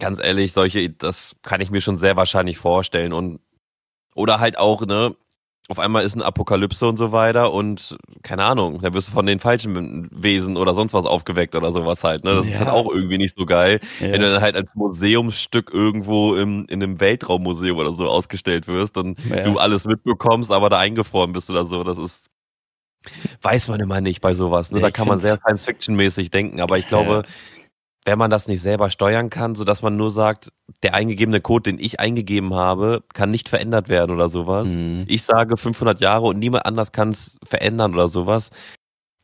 [0.00, 3.12] ganz ehrlich, solche, das kann ich mir schon sehr wahrscheinlich vorstellen.
[3.12, 3.38] Und
[4.16, 5.14] oder halt auch, ne,
[5.72, 9.24] auf einmal ist eine Apokalypse und so weiter und keine Ahnung, da wirst du von
[9.24, 12.24] den falschen Wesen oder sonst was aufgeweckt oder sowas halt.
[12.24, 12.34] Ne?
[12.34, 12.52] Das ja.
[12.52, 14.12] ist halt auch irgendwie nicht so geil, ja.
[14.12, 18.98] wenn du dann halt als Museumsstück irgendwo im, in einem Weltraummuseum oder so ausgestellt wirst
[18.98, 19.44] und ja.
[19.44, 21.82] du alles mitbekommst, aber da eingefroren bist oder so.
[21.84, 22.28] Das ist,
[23.40, 24.72] weiß man immer nicht bei sowas.
[24.72, 24.80] Ne?
[24.80, 27.22] da kann man sehr Science-Fiction-mäßig denken, aber ich glaube,
[28.04, 31.70] wenn man das nicht selber steuern kann, so dass man nur sagt, der eingegebene Code,
[31.70, 34.68] den ich eingegeben habe, kann nicht verändert werden oder sowas.
[34.68, 35.04] Mhm.
[35.06, 38.50] Ich sage 500 Jahre und niemand anders kann es verändern oder sowas.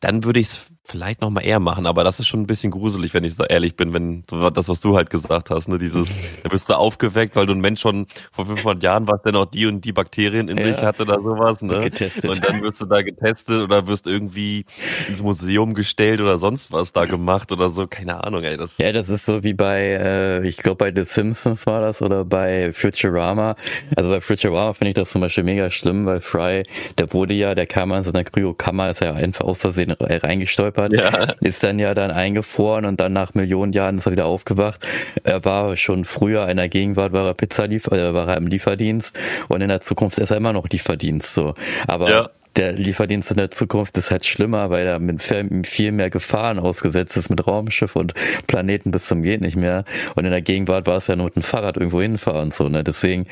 [0.00, 2.70] Dann würde ich es vielleicht noch mal eher machen, aber das ist schon ein bisschen
[2.70, 4.24] gruselig, wenn ich so ehrlich bin, wenn
[4.54, 7.60] das, was du halt gesagt hast, ne, dieses, da bist du aufgeweckt, weil du ein
[7.60, 10.64] Mensch schon vor 500 Jahren warst, der noch die und die Bakterien in ja.
[10.64, 11.80] sich hatte oder sowas, ne?
[11.80, 12.30] Getestet.
[12.30, 14.64] Und dann wirst du da getestet oder wirst irgendwie
[15.08, 18.78] ins Museum gestellt oder sonst was da gemacht oder so, keine Ahnung, ey, das.
[18.78, 22.24] Ja, das ist so wie bei, äh, ich glaube bei The Simpsons war das oder
[22.24, 23.56] bei Futurama.
[23.94, 26.62] Also bei Futurama finde ich das zum Beispiel mega schlimm, weil Fry,
[26.96, 30.77] der wurde ja, der kam in so einer Kryokammer, ist ja einfach aus Versehen reingestolpert
[30.78, 31.34] gestolpert, ja.
[31.40, 34.86] ist dann ja dann eingefroren und dann nach Millionen Jahren ist er wieder aufgewacht.
[35.24, 39.18] Er war schon früher in der Gegenwart war er Pizzaliefer, äh, war er im Lieferdienst
[39.48, 41.54] und in der Zukunft ist er immer noch Lieferdienst so.
[41.86, 45.22] Aber ja der Lieferdienst in der Zukunft ist halt schlimmer, weil er mit
[45.66, 48.14] viel mehr Gefahren ausgesetzt ist mit Raumschiff und
[48.48, 49.84] Planeten bis zum geht nicht mehr.
[50.16, 52.68] Und in der Gegenwart war es ja nur mit dem Fahrrad irgendwo hinfahren und so.
[52.68, 52.82] Ne?
[52.82, 53.26] Deswegen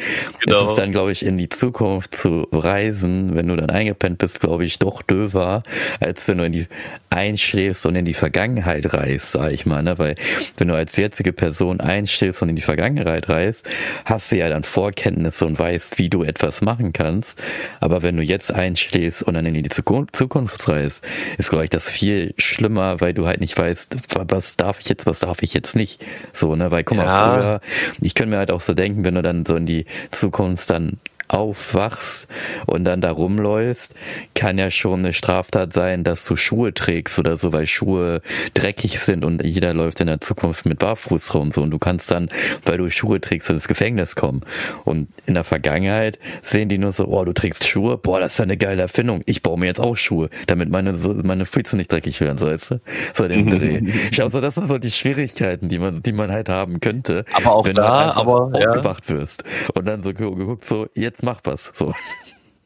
[0.44, 0.64] genau.
[0.64, 4.40] ist es dann, glaube ich, in die Zukunft zu reisen, wenn du dann eingepennt bist,
[4.40, 5.62] glaube ich, doch döver,
[6.00, 6.66] als wenn du in die
[7.10, 9.82] einschläfst und in die Vergangenheit reist, sag ich mal.
[9.82, 9.98] Ne?
[9.98, 10.14] Weil
[10.58, 13.68] wenn du als jetzige Person einschläfst und in die Vergangenheit reist,
[14.04, 17.40] hast du ja dann Vorkenntnisse und weißt, wie du etwas machen kannst.
[17.80, 21.05] Aber wenn du jetzt einschläfst, ist und dann in die Zukunft reist,
[21.38, 23.96] ist, glaube ich, das viel schlimmer, weil du halt nicht weißt,
[24.29, 26.05] was darf ich jetzt, was darf ich jetzt nicht.
[26.33, 27.35] So, ne, weil guck mal, ja.
[27.35, 27.61] früher,
[28.00, 30.98] ich könnte mir halt auch so denken, wenn du dann so in die Zukunft dann
[31.28, 32.28] aufwachst
[32.66, 33.94] und dann da rumläufst,
[34.34, 38.22] kann ja schon eine Straftat sein, dass du Schuhe trägst oder so, weil Schuhe
[38.54, 42.10] dreckig sind und jeder läuft in der Zukunft mit Barfuß rum so und du kannst
[42.10, 42.28] dann,
[42.64, 44.42] weil du Schuhe trägst, ins Gefängnis kommen.
[44.84, 48.38] Und in der Vergangenheit sehen die nur so, oh, du trägst Schuhe, boah, das ist
[48.38, 49.22] ja eine geile Erfindung.
[49.26, 52.72] Ich baue mir jetzt auch Schuhe, damit meine, meine Füße nicht dreckig werden, so weißt
[52.72, 52.80] du?
[53.14, 53.80] So den Dreh.
[54.10, 57.24] Ich glaube, so, das sind so die Schwierigkeiten, die man, die man halt haben könnte.
[57.32, 59.16] Aber auch wenn da, du aber, aufgewacht ja.
[59.16, 59.44] wirst.
[59.74, 61.72] Und dann so geguckt, so, jetzt jetzt mach was.
[61.74, 61.94] So.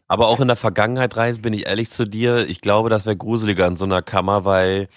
[0.09, 3.17] Aber auch in der Vergangenheit reisen, bin ich ehrlich zu dir, ich glaube, das wäre
[3.17, 4.89] gruseliger in so einer Kammer, weil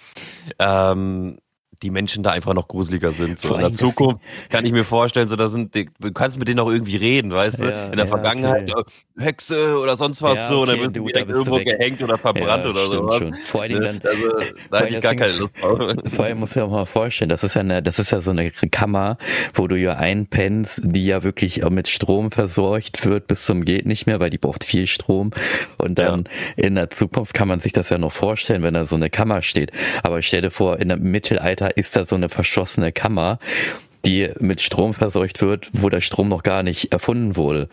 [0.58, 1.38] ähm,
[1.84, 3.40] die Menschen da einfach noch gruseliger sind.
[3.40, 4.20] So in der Zukunft
[4.50, 7.32] kann ich mir vorstellen, so da sind, die, du kannst mit denen auch irgendwie reden,
[7.32, 7.64] weißt du?
[7.64, 8.92] Ja, in der ja, Vergangenheit okay.
[9.18, 12.66] Hexe oder sonst was ja, so, und dann wird du, direkt irgendwo gehängt oder verbrannt
[12.66, 13.10] oder so.
[13.12, 13.36] Schon.
[13.36, 15.80] Vor allen Dingen dann, also, da hätte ich gar keine Lust drauf.
[16.14, 18.32] Vor allem du dir auch mal vorstellen, das ist ja eine, das ist ja so
[18.32, 19.18] eine Kammer,
[19.54, 24.06] wo du ja einpennst, die ja wirklich mit Strom versorgt wird bis zum geht nicht
[24.06, 25.32] mehr, weil die braucht viel Strom.
[25.78, 28.96] Und dann in der Zukunft kann man sich das ja noch vorstellen, wenn da so
[28.96, 29.72] eine Kammer steht.
[30.04, 33.40] Aber stell dir vor, in einem Mittelalter ist da so eine verschlossene Kammer,
[34.06, 37.70] die mit Strom verseucht wird, wo der Strom noch gar nicht erfunden wurde.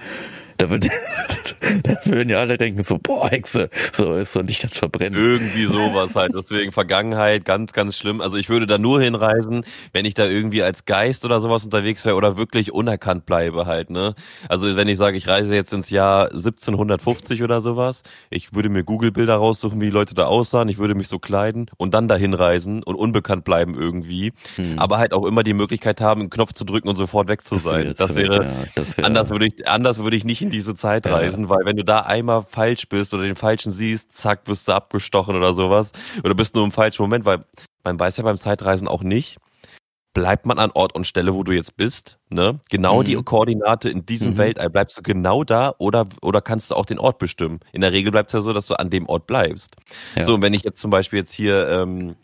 [0.60, 0.66] Da,
[1.82, 5.18] da würden ja alle denken so, boah, Hexe, so ist und nicht dann verbrennen.
[5.18, 6.32] Irgendwie sowas halt.
[6.34, 8.20] Deswegen Vergangenheit, ganz, ganz schlimm.
[8.20, 12.04] Also ich würde da nur hinreisen, wenn ich da irgendwie als Geist oder sowas unterwegs
[12.04, 14.14] wäre oder wirklich unerkannt bleibe halt, ne?
[14.48, 18.84] Also wenn ich sage, ich reise jetzt ins Jahr 1750 oder sowas, ich würde mir
[18.84, 22.34] Google-Bilder raussuchen, wie die Leute da aussahen, ich würde mich so kleiden und dann dahin
[22.34, 24.32] reisen und unbekannt bleiben irgendwie.
[24.56, 24.78] Hm.
[24.78, 27.56] Aber halt auch immer die Möglichkeit haben, einen Knopf zu drücken und sofort weg zu
[27.56, 27.94] sein.
[27.96, 31.44] Das, wäre, ja, das wäre anders würde ich, anders würde ich nicht diese Zeit reisen,
[31.44, 31.50] ja.
[31.50, 35.36] weil wenn du da einmal falsch bist oder den falschen siehst, zack, wirst du abgestochen
[35.36, 35.92] oder sowas.
[36.22, 37.44] Oder bist nur im falschen Moment, weil
[37.84, 39.38] man weiß ja beim Zeitreisen auch nicht,
[40.12, 42.60] bleibt man an Ort und Stelle, wo du jetzt bist, ne?
[42.68, 43.06] Genau mhm.
[43.06, 44.38] die Koordinate in diesem mhm.
[44.38, 47.60] Weltall, bleibst du genau da oder, oder kannst du auch den Ort bestimmen?
[47.72, 49.76] In der Regel bleibt es ja so, dass du an dem Ort bleibst.
[50.16, 50.24] Ja.
[50.24, 52.16] So, und wenn ich jetzt zum Beispiel jetzt hier ähm,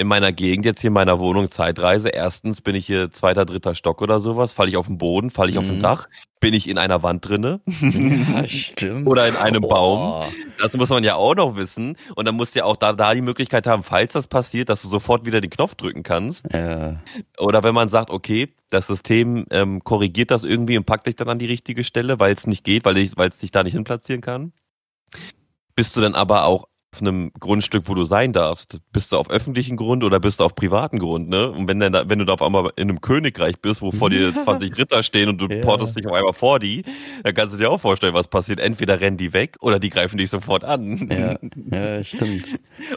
[0.00, 2.08] in meiner Gegend, jetzt hier in meiner Wohnung Zeitreise.
[2.08, 5.50] Erstens bin ich hier zweiter, dritter Stock oder sowas, falle ich auf den Boden, falle
[5.50, 5.62] ich mhm.
[5.62, 6.08] auf dem Dach,
[6.40, 7.60] bin ich in einer Wand drinne.
[8.30, 9.06] Ja, stimmt.
[9.06, 9.68] oder in einem oh.
[9.68, 10.24] Baum.
[10.58, 11.98] Das muss man ja auch noch wissen.
[12.14, 14.80] Und dann musst du ja auch da, da die Möglichkeit haben, falls das passiert, dass
[14.80, 16.46] du sofort wieder den Knopf drücken kannst.
[16.50, 17.00] Ja.
[17.38, 21.28] Oder wenn man sagt, okay, das System ähm, korrigiert das irgendwie und packt dich dann
[21.28, 24.52] an die richtige Stelle, weil es nicht geht, weil es dich da nicht hinplatzieren kann.
[25.74, 28.80] Bist du dann aber auch auf einem Grundstück, wo du sein darfst.
[28.92, 31.50] Bist du auf öffentlichen Grund oder bist du auf privaten Grund, ne?
[31.50, 34.10] Und wenn dann da, wenn du da auf einmal in einem Königreich bist, wo vor
[34.10, 35.60] dir 20 Ritter stehen und du ja.
[35.60, 36.84] portest dich auf einmal vor die,
[37.22, 38.58] dann kannst du dir auch vorstellen, was passiert.
[38.58, 41.08] Entweder rennen die weg oder die greifen dich sofort an.
[41.08, 41.36] Ja,
[41.96, 42.46] ja stimmt.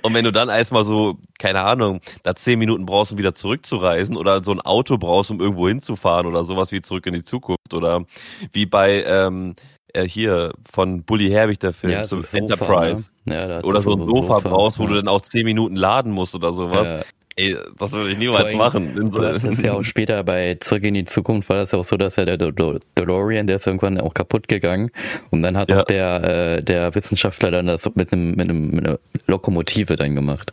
[0.02, 4.18] Und wenn du dann erstmal so, keine Ahnung, da zehn Minuten brauchst, um wieder zurückzureisen
[4.18, 7.74] oder so ein Auto brauchst, um irgendwo hinzufahren oder sowas wie zurück in die Zukunft
[7.74, 8.06] oder
[8.54, 9.56] wie bei ähm,
[9.94, 13.12] äh, hier von Bully Herbig der Film, ja, so Sofa, Enterprise.
[13.26, 13.36] Ne?
[13.36, 14.90] Ja, oder so ein Sofa, Sofa brauchst, wo ja.
[14.90, 16.88] du dann auch zehn Minuten laden musst oder sowas.
[16.88, 17.02] Ja.
[17.36, 19.12] Ey, das würde ich niemals machen.
[19.12, 21.98] Das ist ja auch später bei Zurück in die Zukunft war das ja auch so,
[21.98, 24.92] dass ja der DeLorean, der ist irgendwann auch kaputt gegangen
[25.32, 25.82] und dann hat ja.
[25.82, 30.14] auch der, äh, der Wissenschaftler dann das mit einem, mit einem mit einer Lokomotive dann
[30.14, 30.52] gemacht.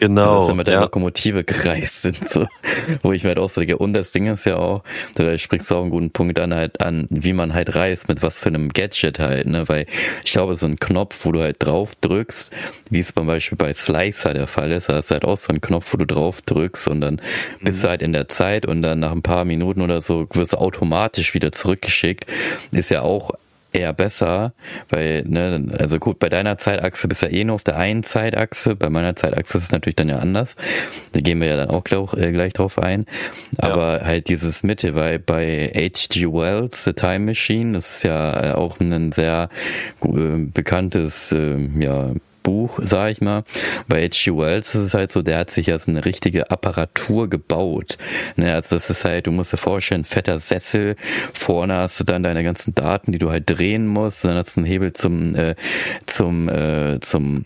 [0.00, 0.40] Genau.
[0.40, 0.80] Dass wir mit der ja.
[0.80, 2.30] Lokomotive gereist sind.
[2.30, 2.46] So.
[3.02, 4.82] Wo ich mir halt auch so denke, und das Ding ist ja auch,
[5.14, 8.22] da sprichst du auch einen guten Punkt an halt an, wie man halt reist, mit
[8.22, 9.68] was für einem Gadget halt, ne?
[9.68, 9.84] Weil
[10.24, 12.50] ich glaube, so ein Knopf, wo du halt drauf drückst,
[12.88, 15.50] wie es zum Beispiel bei Slicer der Fall ist, da hast du halt auch so
[15.50, 17.14] einen Knopf, wo du drauf drückst und dann
[17.60, 17.64] mhm.
[17.64, 20.54] bist du halt in der Zeit und dann nach ein paar Minuten oder so wirst
[20.54, 22.24] du automatisch wieder zurückgeschickt.
[22.72, 23.32] Ist ja auch
[23.72, 24.52] eher besser,
[24.88, 28.02] weil, ne, also gut, bei deiner Zeitachse bist du ja eh nur auf der einen
[28.02, 30.56] Zeitachse, bei meiner Zeitachse ist es natürlich dann ja anders.
[31.12, 33.06] Da gehen wir ja dann auch gleich, äh, gleich drauf ein.
[33.58, 34.04] Aber ja.
[34.04, 36.26] halt dieses Mitte, weil bei H.G.
[36.26, 39.48] Wells, The Time Machine, das ist ja auch ein sehr
[40.02, 40.08] äh,
[40.52, 43.44] bekanntes, äh, ja, Buch, sag ich mal.
[43.88, 44.36] Bei H.G.
[44.36, 47.98] Wells ist es halt so, der hat sich so eine richtige Apparatur gebaut.
[48.36, 50.96] Ne, also das ist halt, du musst dir vorstellen, fetter Sessel,
[51.32, 54.60] vorne hast du dann deine ganzen Daten, die du halt drehen musst, dann hast du
[54.60, 55.54] einen Hebel zum, äh,
[56.06, 57.44] zum, äh, zum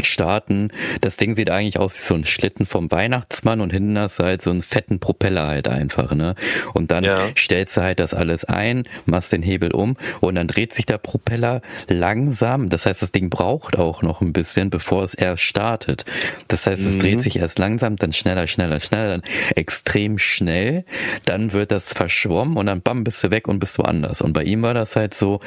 [0.00, 0.68] starten.
[1.00, 4.24] Das Ding sieht eigentlich aus wie so ein Schlitten vom Weihnachtsmann und hinten hast du
[4.24, 6.34] halt so einen fetten Propeller halt einfach, ne?
[6.72, 7.28] Und dann ja.
[7.36, 10.98] stellst du halt das alles ein, machst den Hebel um und dann dreht sich der
[10.98, 12.68] Propeller langsam.
[12.68, 16.04] Das heißt, das Ding braucht auch noch ein bisschen, bevor es erst startet.
[16.48, 17.00] Das heißt, es mhm.
[17.00, 19.22] dreht sich erst langsam, dann schneller, schneller, schneller, dann
[19.54, 20.84] extrem schnell.
[21.24, 24.22] Dann wird das verschwommen und dann bam, bist du weg und bist woanders.
[24.22, 25.40] Und bei ihm war das halt so,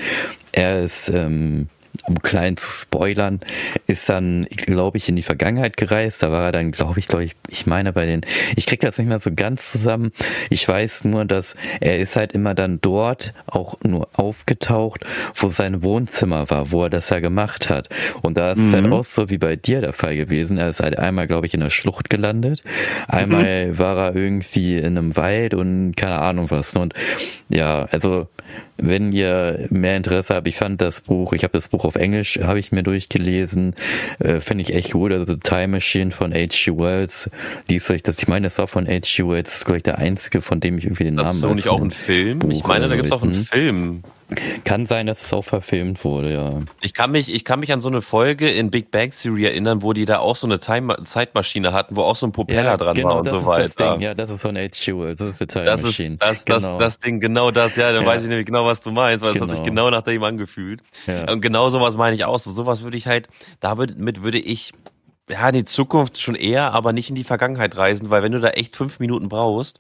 [0.52, 1.70] er ist, ähm,
[2.04, 3.40] um klein zu spoilern,
[3.88, 6.24] ist dann, glaube ich, in die Vergangenheit gereist.
[6.24, 8.22] Da war er dann, glaube ich, glaube ich, ich meine bei den,
[8.56, 10.12] ich krieg das nicht mehr so ganz zusammen.
[10.50, 15.84] Ich weiß nur, dass er ist halt immer dann dort auch nur aufgetaucht, wo sein
[15.84, 17.90] Wohnzimmer war, wo er das ja gemacht hat.
[18.22, 18.66] Und da ist mhm.
[18.66, 18.94] es halt mhm.
[18.94, 20.58] auch so wie bei dir der Fall gewesen.
[20.58, 22.64] Er ist halt einmal, glaube ich, in der Schlucht gelandet.
[23.08, 23.80] Einmal mhm.
[23.80, 26.76] war er irgendwie in einem Wald und keine Ahnung was.
[26.76, 26.94] Und
[27.50, 28.28] ja, also
[28.78, 32.40] wenn ihr mehr Interesse habt, ich fand das Buch, ich habe das Buch auf Englisch,
[32.42, 33.76] habe ich mir durchgelesen,
[34.20, 35.12] äh, finde ich echt gut.
[35.12, 36.78] Also Time Machine von H.G.
[36.78, 37.30] Wells,
[37.68, 38.20] liest euch das.
[38.20, 39.28] Ich meine, das war von H.G.
[39.28, 41.42] Wells, das ist glaube ich der einzige, von dem ich irgendwie den Namen weiß.
[41.42, 42.40] Das ist nicht auch ein Film?
[42.40, 44.04] Buch ich meine, da gibt es auch einen Film.
[44.64, 46.50] Kann sein, dass es auch verfilmt wurde, ja.
[46.82, 49.84] Ich kann mich, ich kann mich an so eine Folge in Big Bang Theory erinnern,
[49.84, 52.78] wo die da auch so eine Time Zeitmaschine hatten, wo auch so ein Propeller ja,
[52.78, 53.64] dran genau, war und so weiter.
[53.64, 54.02] Das Ding.
[54.02, 55.16] Ja, das ist von H.G.
[55.16, 56.14] Das ist die Time das Machine.
[56.16, 56.80] Ist, das, genau.
[56.80, 58.08] das, das Ding, genau das, ja, dann ja.
[58.08, 59.48] weiß ich nämlich genau, was du meinst, weil es genau.
[59.48, 60.82] hat sich genau, genau nach dem angefühlt.
[61.06, 61.32] Ja.
[61.32, 62.40] Und genau sowas meine ich auch.
[62.40, 63.28] So sowas würde ich halt,
[63.60, 64.74] damit würde ich
[65.30, 68.40] ja, in die Zukunft schon eher, aber nicht in die Vergangenheit reisen, weil wenn du
[68.40, 69.80] da echt fünf Minuten brauchst,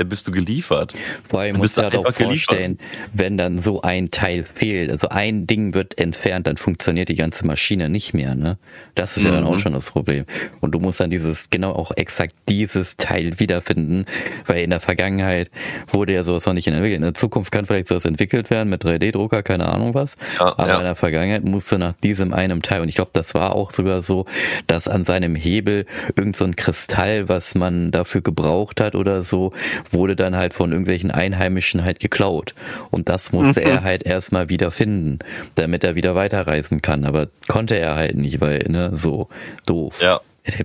[0.00, 0.94] dann bist du geliefert.
[1.28, 3.10] Vor allem musst du halt auch vorstellen, geliefert.
[3.12, 7.46] wenn dann so ein Teil fehlt, also ein Ding wird entfernt, dann funktioniert die ganze
[7.46, 8.58] Maschine nicht mehr, ne?
[8.94, 9.28] Das ist mhm.
[9.28, 9.58] ja dann auch mhm.
[9.58, 10.24] schon das Problem.
[10.60, 14.06] Und du musst dann dieses, genau auch exakt dieses Teil wiederfinden,
[14.46, 15.50] weil in der Vergangenheit
[15.88, 16.96] wurde ja sowas noch nicht entwickelt.
[16.96, 20.16] In der Zukunft kann vielleicht sowas entwickelt werden mit 3D-Drucker, keine Ahnung was.
[20.38, 20.78] Ja, aber ja.
[20.78, 23.70] in der Vergangenheit musst du nach diesem einem Teil, und ich glaube, das war auch
[23.70, 24.24] sogar so,
[24.66, 25.84] dass an seinem Hebel
[26.16, 29.52] irgend so ein Kristall, was man dafür gebraucht hat oder so,
[29.92, 32.54] wurde dann halt von irgendwelchen Einheimischen halt geklaut.
[32.90, 33.66] Und das musste mhm.
[33.66, 35.18] er halt erstmal wieder finden,
[35.54, 37.04] damit er wieder weiterreisen kann.
[37.04, 39.28] Aber konnte er halt nicht, weil, ne, so
[39.66, 40.00] doof.
[40.00, 40.20] Ja.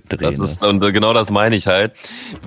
[0.08, 1.92] Das ist, und genau das meine ich halt.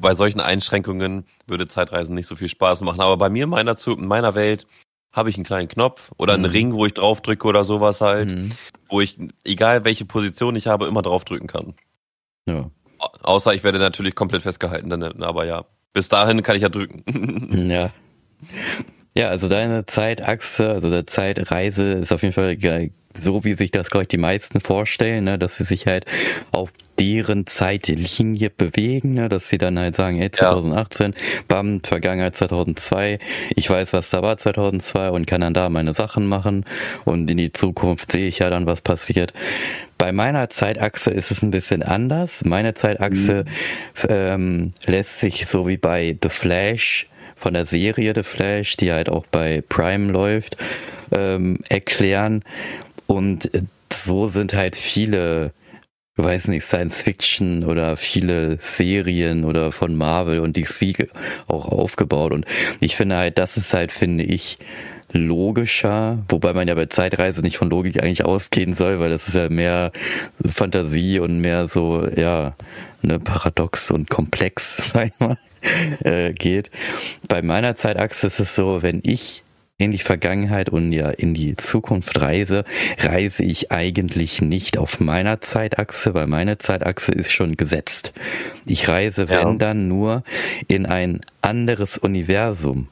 [0.02, 3.02] Bei solchen Einschränkungen würde Zeitreisen nicht so viel Spaß machen.
[3.02, 4.66] Aber bei mir in meiner, in meiner Welt
[5.12, 6.52] habe ich einen kleinen Knopf oder einen mhm.
[6.52, 8.52] Ring, wo ich draufdrücke oder sowas halt, mhm.
[8.90, 11.76] wo ich, egal welche Position ich habe, immer draufdrücken kann.
[12.48, 12.70] Ja.
[13.22, 15.66] Außer ich werde natürlich komplett festgehalten, dann, aber ja.
[15.94, 17.04] Bis dahin kann ich ja drücken.
[17.70, 17.92] ja.
[19.20, 22.56] Ja, also deine Zeitachse, also der Zeitreise ist auf jeden Fall
[23.14, 26.06] so, wie sich das, glaube ich, die meisten vorstellen, ne, dass sie sich halt
[26.52, 31.18] auf deren Zeitlinie bewegen, ne, dass sie dann halt sagen, hey, 2018, ja.
[31.50, 33.20] bam, Vergangenheit 2002,
[33.58, 36.64] ich weiß, was da war 2002 und kann dann da meine Sachen machen
[37.04, 39.34] und in die Zukunft sehe ich ja dann, was passiert.
[39.98, 42.46] Bei meiner Zeitachse ist es ein bisschen anders.
[42.46, 44.08] Meine Zeitachse mhm.
[44.08, 49.10] ähm, lässt sich so wie bei The Flash von der Serie The Flash, die halt
[49.10, 50.58] auch bei Prime läuft,
[51.12, 52.44] ähm, erklären.
[53.08, 53.50] Und
[53.92, 55.54] so sind halt viele
[56.24, 61.10] weiß nicht, Science Fiction oder viele Serien oder von Marvel und DC
[61.48, 62.34] auch aufgebaut.
[62.34, 62.46] Und
[62.80, 64.58] ich finde halt, das ist halt, finde ich,
[65.12, 69.34] logischer, wobei man ja bei Zeitreise nicht von Logik eigentlich ausgehen soll, weil das ist
[69.34, 69.92] ja mehr
[70.48, 72.54] Fantasie und mehr so, ja,
[73.02, 75.38] ne, paradox und komplex, sag ich mal,
[76.04, 76.72] äh, geht.
[77.28, 79.44] Bei meiner Zeitachse ist es so, wenn ich
[79.80, 82.66] in die Vergangenheit und ja in die Zukunft reise,
[83.00, 88.14] reise ich eigentlich nicht auf meiner Zeitachse, weil meine Zeitachse ist schon gesetzt.
[88.66, 89.54] Ich reise, wenn ja.
[89.54, 90.24] dann, nur
[90.68, 92.90] in ein anderes Universum.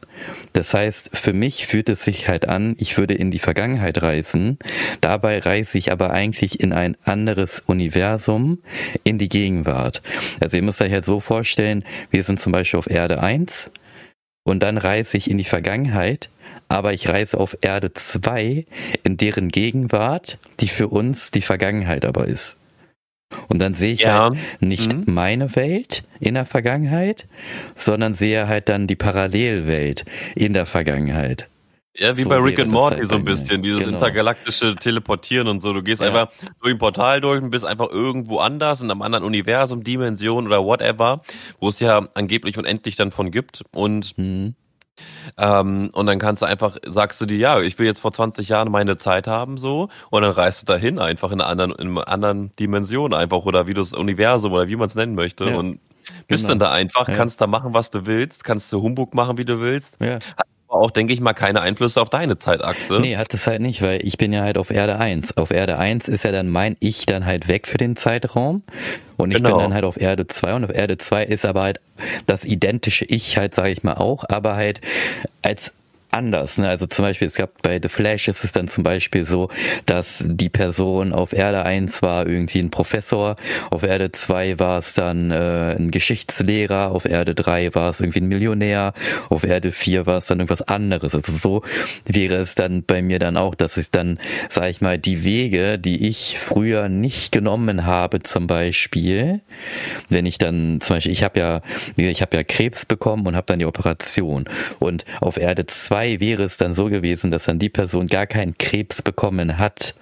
[0.53, 4.57] Das heißt, für mich fühlt es sich halt an, ich würde in die Vergangenheit reisen,
[5.01, 8.59] dabei reise ich aber eigentlich in ein anderes Universum,
[9.03, 10.01] in die Gegenwart.
[10.39, 13.71] Also ihr müsst euch halt so vorstellen, wir sind zum Beispiel auf Erde 1
[14.47, 16.29] und dann reise ich in die Vergangenheit,
[16.69, 18.65] aber ich reise auf Erde 2,
[19.03, 22.61] in deren Gegenwart, die für uns die Vergangenheit aber ist.
[23.49, 24.29] Und dann sehe ich ja.
[24.29, 25.13] halt nicht mhm.
[25.13, 27.27] meine Welt in der Vergangenheit,
[27.75, 31.49] sondern sehe halt dann die Parallelwelt in der Vergangenheit.
[31.99, 33.97] Ja, wie so bei Rick and Morty halt so ein bisschen, dieses genau.
[33.97, 35.73] intergalaktische Teleportieren und so.
[35.73, 36.07] Du gehst ja.
[36.07, 36.31] einfach
[36.61, 40.63] durch ein Portal durch und bist einfach irgendwo anders in einem anderen Universum, Dimension oder
[40.63, 41.21] whatever,
[41.59, 43.63] wo es ja angeblich unendlich dann von gibt.
[43.73, 44.53] Und mhm.
[45.37, 48.49] Ähm, und dann kannst du einfach, sagst du dir, ja, ich will jetzt vor 20
[48.49, 51.89] Jahren meine Zeit haben, so, und dann reist du dahin einfach in einer anderen, in
[51.91, 55.55] einer anderen Dimension einfach, oder wie das Universum, oder wie man es nennen möchte, ja.
[55.55, 55.79] und
[56.27, 56.53] bist genau.
[56.53, 57.13] dann da einfach, ja.
[57.13, 59.97] kannst da machen, was du willst, kannst du Humbug machen, wie du willst.
[60.01, 60.17] Ja
[60.67, 62.99] auch, denke ich mal, keine Einflüsse auf deine Zeitachse.
[62.99, 65.37] Nee, hat es halt nicht, weil ich bin ja halt auf Erde 1.
[65.37, 68.63] Auf Erde 1 ist ja dann mein Ich dann halt weg für den Zeitraum.
[69.15, 69.51] Und ich genau.
[69.51, 71.79] bin dann halt auf Erde 2 und auf Erde 2 ist aber halt
[72.25, 74.81] das identische Ich halt, sage ich mal auch, aber halt
[75.41, 75.73] als
[76.11, 76.57] anders.
[76.57, 76.67] Ne?
[76.67, 79.49] Also zum Beispiel, es gab bei The Flash ist es dann zum Beispiel so,
[79.85, 83.35] dass die Person auf Erde 1 war irgendwie ein Professor,
[83.71, 88.21] auf Erde 2 war es dann äh, ein Geschichtslehrer, auf Erde 3 war es irgendwie
[88.21, 88.93] ein Millionär,
[89.29, 91.13] auf Erde 4 war es dann irgendwas anderes.
[91.13, 91.61] Also so
[92.05, 95.77] wäre es dann bei mir dann auch, dass ich dann, sag ich mal, die Wege,
[95.77, 99.41] die ich früher nicht genommen habe, zum Beispiel,
[100.09, 101.61] wenn ich dann, zum Beispiel, ich habe ja,
[101.95, 104.45] ich habe ja Krebs bekommen und habe dann die Operation
[104.79, 108.27] und auf Erde 2 2 wäre es dann so gewesen, dass dann die Person gar
[108.27, 109.95] keinen Krebs bekommen hat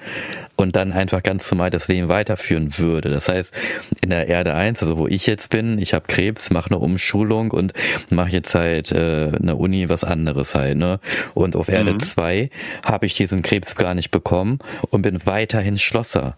[0.58, 3.10] und dann einfach ganz normal das Leben weiterführen würde.
[3.10, 3.54] Das heißt,
[4.02, 7.52] in der Erde 1, also wo ich jetzt bin, ich habe Krebs, mache eine Umschulung
[7.52, 7.72] und
[8.10, 10.78] mache jetzt halt äh, eine Uni was anderes halt.
[10.78, 11.00] Ne?
[11.34, 12.02] Und auf Erde mhm.
[12.02, 12.50] 2
[12.84, 16.36] habe ich diesen Krebs gar nicht bekommen und bin weiterhin Schlosser.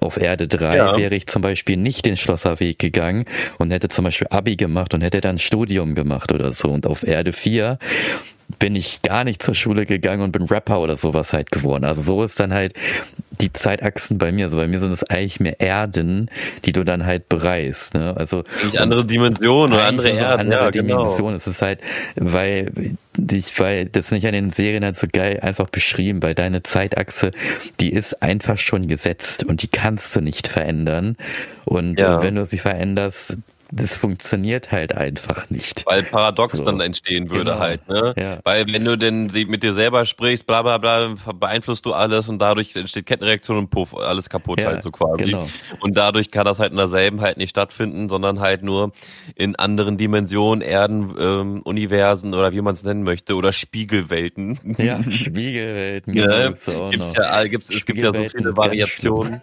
[0.00, 0.96] Auf Erde 3 ja.
[0.96, 3.26] wäre ich zum Beispiel nicht den Schlosserweg gegangen
[3.58, 6.70] und hätte zum Beispiel Abi gemacht und hätte dann Studium gemacht oder so.
[6.70, 7.78] Und auf Erde 4
[8.58, 11.84] bin ich gar nicht zur Schule gegangen und bin Rapper oder sowas halt geworden.
[11.84, 12.72] Also so ist dann halt
[13.40, 14.46] die Zeitachsen bei mir.
[14.46, 16.30] Also bei mir sind es eigentlich mehr Erden,
[16.64, 17.94] die du dann halt bereist.
[17.94, 18.14] Ne?
[18.16, 18.44] Also
[18.76, 20.40] andere Dimensionen oder andere Erden.
[20.40, 20.88] Andere ja, genau.
[20.94, 21.32] Dimensionen.
[21.32, 21.36] Genau.
[21.36, 21.80] Es ist halt,
[22.16, 22.72] weil
[23.30, 27.32] ich, weil das nicht an den Serien halt so geil einfach beschrieben, weil deine Zeitachse,
[27.80, 31.16] die ist einfach schon gesetzt und die kannst du nicht verändern.
[31.66, 32.22] Und ja.
[32.22, 33.36] wenn du sie veränderst,
[33.70, 35.84] das funktioniert halt einfach nicht.
[35.84, 36.64] Weil Paradox so.
[36.64, 37.58] dann entstehen würde genau.
[37.58, 38.14] halt, ne?
[38.16, 38.38] Ja.
[38.44, 42.38] Weil wenn du denn mit dir selber sprichst, bla bla bla, beeinflusst du alles und
[42.38, 45.24] dadurch entsteht Kettenreaktion und puff, alles kaputt ja, halt so quasi.
[45.24, 45.48] Genau.
[45.80, 48.92] Und dadurch kann das halt in derselben halt nicht stattfinden, sondern halt nur
[49.34, 54.58] in anderen Dimensionen, Erden, ähm, Universen oder wie man es nennen möchte, oder Spiegelwelten.
[54.78, 56.14] Ja, Spiegelwelten.
[56.14, 59.42] Genau, ja, gibt's, gibt's ja, gibt's, es gibt ja so viele Variationen.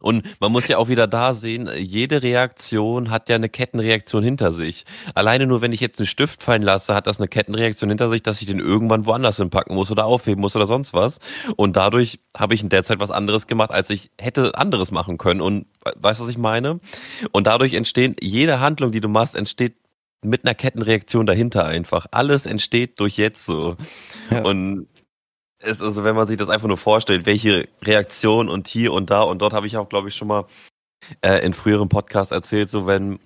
[0.00, 4.52] Und man muss ja auch wieder da sehen, jede Reaktion hat ja eine Kettenreaktion hinter
[4.52, 4.84] sich.
[5.14, 8.22] Alleine nur, wenn ich jetzt einen Stift fallen lasse, hat das eine Kettenreaktion hinter sich,
[8.22, 11.18] dass ich den irgendwann woanders hinpacken muss oder aufheben muss oder sonst was.
[11.56, 15.18] Und dadurch habe ich in der Zeit was anderes gemacht, als ich hätte anderes machen
[15.18, 15.40] können.
[15.40, 16.80] Und weißt du, was ich meine?
[17.32, 19.76] Und dadurch entstehen, jede Handlung, die du machst, entsteht
[20.22, 22.06] mit einer Kettenreaktion dahinter einfach.
[22.10, 23.76] Alles entsteht durch jetzt so.
[24.30, 24.42] Ja.
[24.42, 24.88] Und
[25.62, 29.22] ist also, wenn man sich das einfach nur vorstellt, welche Reaktion und hier und da
[29.22, 30.46] und dort habe ich auch, glaube ich, schon mal
[31.22, 33.18] äh, in früheren Podcasts erzählt, so wenn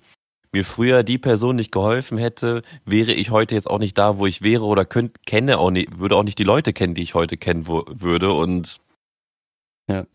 [0.51, 4.27] mir früher die Person nicht geholfen hätte, wäre ich heute jetzt auch nicht da, wo
[4.27, 7.15] ich wäre oder könnt, kenne auch nicht, würde auch nicht die Leute kennen, die ich
[7.15, 8.79] heute kennen würde und
[9.89, 10.05] ja.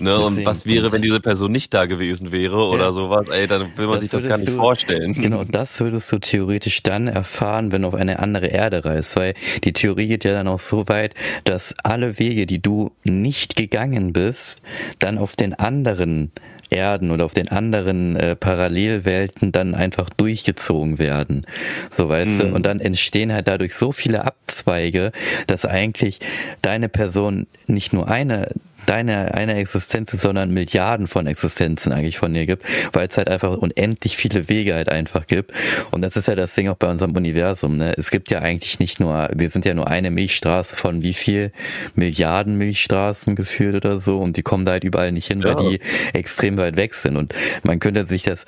[0.00, 2.92] Ne, und was wäre, wenn diese Person nicht da gewesen wäre oder ja.
[2.92, 3.28] sowas?
[3.28, 5.12] Ey, dann will man das sich das gar nicht du, vorstellen.
[5.12, 9.34] Genau, das würdest du theoretisch dann erfahren, wenn du auf eine andere Erde reist, weil
[9.62, 14.12] die Theorie geht ja dann auch so weit, dass alle Wege, die du nicht gegangen
[14.12, 14.62] bist,
[14.98, 16.32] dann auf den anderen
[16.70, 21.46] Erden oder auf den anderen äh, Parallelwelten dann einfach durchgezogen werden.
[21.90, 22.48] So weißt mhm.
[22.48, 25.12] du, und dann entstehen halt dadurch so viele Abzweige,
[25.46, 26.20] dass eigentlich
[26.62, 28.50] deine Person nicht nur eine
[28.86, 33.28] deine eine Existenz ist, sondern Milliarden von Existenzen eigentlich von dir gibt, weil es halt
[33.28, 35.52] einfach unendlich viele Wege halt einfach gibt.
[35.90, 37.76] Und das ist ja das Ding auch bei unserem Universum.
[37.76, 37.94] Ne?
[37.96, 41.52] Es gibt ja eigentlich nicht nur, wir sind ja nur eine Milchstraße von wie viel
[41.94, 45.54] Milliarden Milchstraßen geführt oder so und die kommen da halt überall nicht hin, ja.
[45.54, 45.80] weil die
[46.12, 47.16] extrem weit weg sind.
[47.16, 48.46] Und man könnte sich das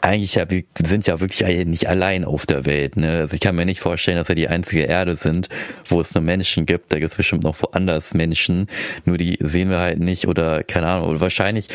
[0.00, 2.96] eigentlich ja, wir sind ja wirklich nicht allein auf der Welt.
[2.96, 3.18] Ne?
[3.18, 5.48] Also ich kann mir nicht vorstellen, dass wir die einzige Erde sind,
[5.88, 6.92] wo es nur Menschen gibt.
[6.92, 8.68] Da gibt es bestimmt noch woanders Menschen,
[9.04, 11.08] nur die sehen wir halt nicht oder keine Ahnung.
[11.08, 11.68] Oder wahrscheinlich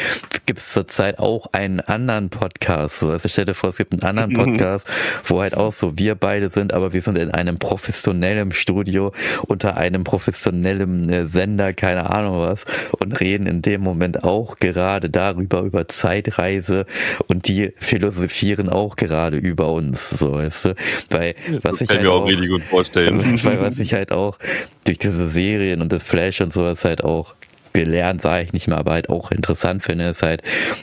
[0.46, 3.00] gibt es zurzeit auch einen anderen Podcast.
[3.00, 4.88] So, also stell dir vor, es gibt einen anderen Podcast,
[5.26, 9.14] wo halt auch so wir beide sind, aber wir sind in einem professionellen Studio
[9.48, 15.10] unter einem professionellen äh, Sender, keine Ahnung was, und reden in dem Moment auch gerade
[15.10, 16.86] darüber, über Zeitreise
[17.28, 20.76] und die Philosophie philosophieren auch gerade über uns, so weißt du.
[21.10, 23.40] Weil was das ich kann halt mir auch, auch richtig gut vorstellen.
[23.44, 24.38] Weil was ich halt auch
[24.84, 27.36] durch diese Serien und das Flash und sowas halt auch
[27.74, 30.42] gelernt, sage ich nicht mehr, aber halt auch interessant finde, ist halt,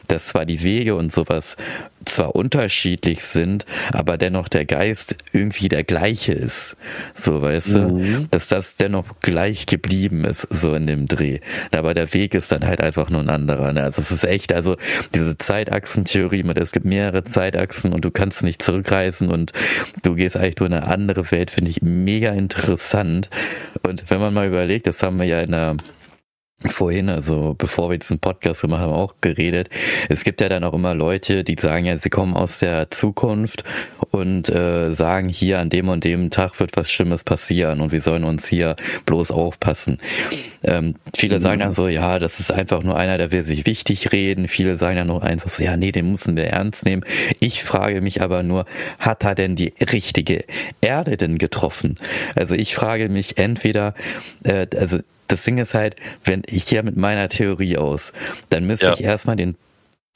[0.09, 1.57] dass zwar die Wege und sowas
[2.05, 6.77] zwar unterschiedlich sind, aber dennoch der Geist irgendwie der gleiche ist.
[7.15, 8.21] So, weißt mhm.
[8.21, 8.29] du?
[8.31, 11.41] Dass das dennoch gleich geblieben ist, so in dem Dreh.
[11.73, 13.73] Aber der Weg ist dann halt einfach nur ein anderer.
[13.73, 13.83] Ne?
[13.83, 14.77] Also es ist echt, also
[15.15, 19.53] diese Zeitachsentheorie, es gibt mehrere Zeitachsen und du kannst nicht zurückreisen und
[20.03, 23.29] du gehst eigentlich nur in eine andere Welt, finde ich mega interessant.
[23.87, 25.77] Und wenn man mal überlegt, das haben wir ja in der
[26.67, 29.71] vorhin, also bevor wir diesen Podcast gemacht haben, auch geredet.
[30.09, 33.63] Es gibt ja dann auch immer Leute, die sagen ja, sie kommen aus der Zukunft
[34.11, 38.01] und äh, sagen, hier an dem und dem Tag wird was Schlimmes passieren und wir
[38.01, 38.75] sollen uns hier
[39.07, 39.99] bloß aufpassen.
[40.65, 41.43] Ähm, viele mhm.
[41.43, 44.49] sagen dann so, ja, das ist einfach nur einer, der will sich wichtig reden.
[44.49, 47.05] Viele sagen dann nur einfach so, ja, nee, den müssen wir ernst nehmen.
[47.39, 48.65] Ich frage mich aber nur,
[48.99, 50.45] hat er denn die richtige
[50.81, 51.95] Erde denn getroffen?
[52.35, 53.95] Also ich frage mich entweder,
[54.43, 54.99] äh, also
[55.29, 58.13] das Ding ist halt, wenn ich hier mit meiner Theorie aus,
[58.49, 58.93] dann müsste ja.
[58.95, 59.57] ich erstmal den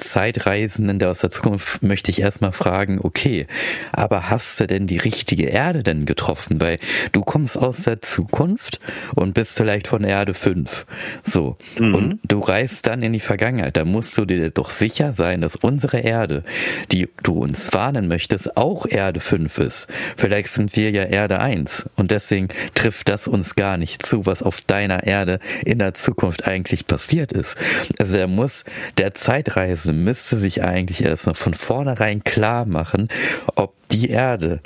[0.03, 3.47] Zeitreisenden der aus der Zukunft möchte ich erstmal fragen, okay,
[3.93, 6.61] aber hast du denn die richtige Erde denn getroffen?
[6.61, 6.79] Weil
[7.13, 8.81] du kommst aus der Zukunft
[9.15, 10.87] und bist vielleicht von Erde 5.
[11.23, 11.57] So.
[11.79, 11.95] Mhm.
[11.95, 13.77] Und du reist dann in die Vergangenheit.
[13.77, 16.43] Da musst du dir doch sicher sein, dass unsere Erde,
[16.91, 19.89] die du uns warnen möchtest, auch Erde 5 ist.
[20.17, 24.43] Vielleicht sind wir ja Erde 1 und deswegen trifft das uns gar nicht zu, was
[24.43, 27.57] auf deiner Erde in der Zukunft eigentlich passiert ist.
[27.99, 28.65] Also er muss
[28.99, 33.09] der Zeitreise Ganze müsste sich eigentlich erstmal von vornherein klar machen,
[33.55, 34.61] ob die Erde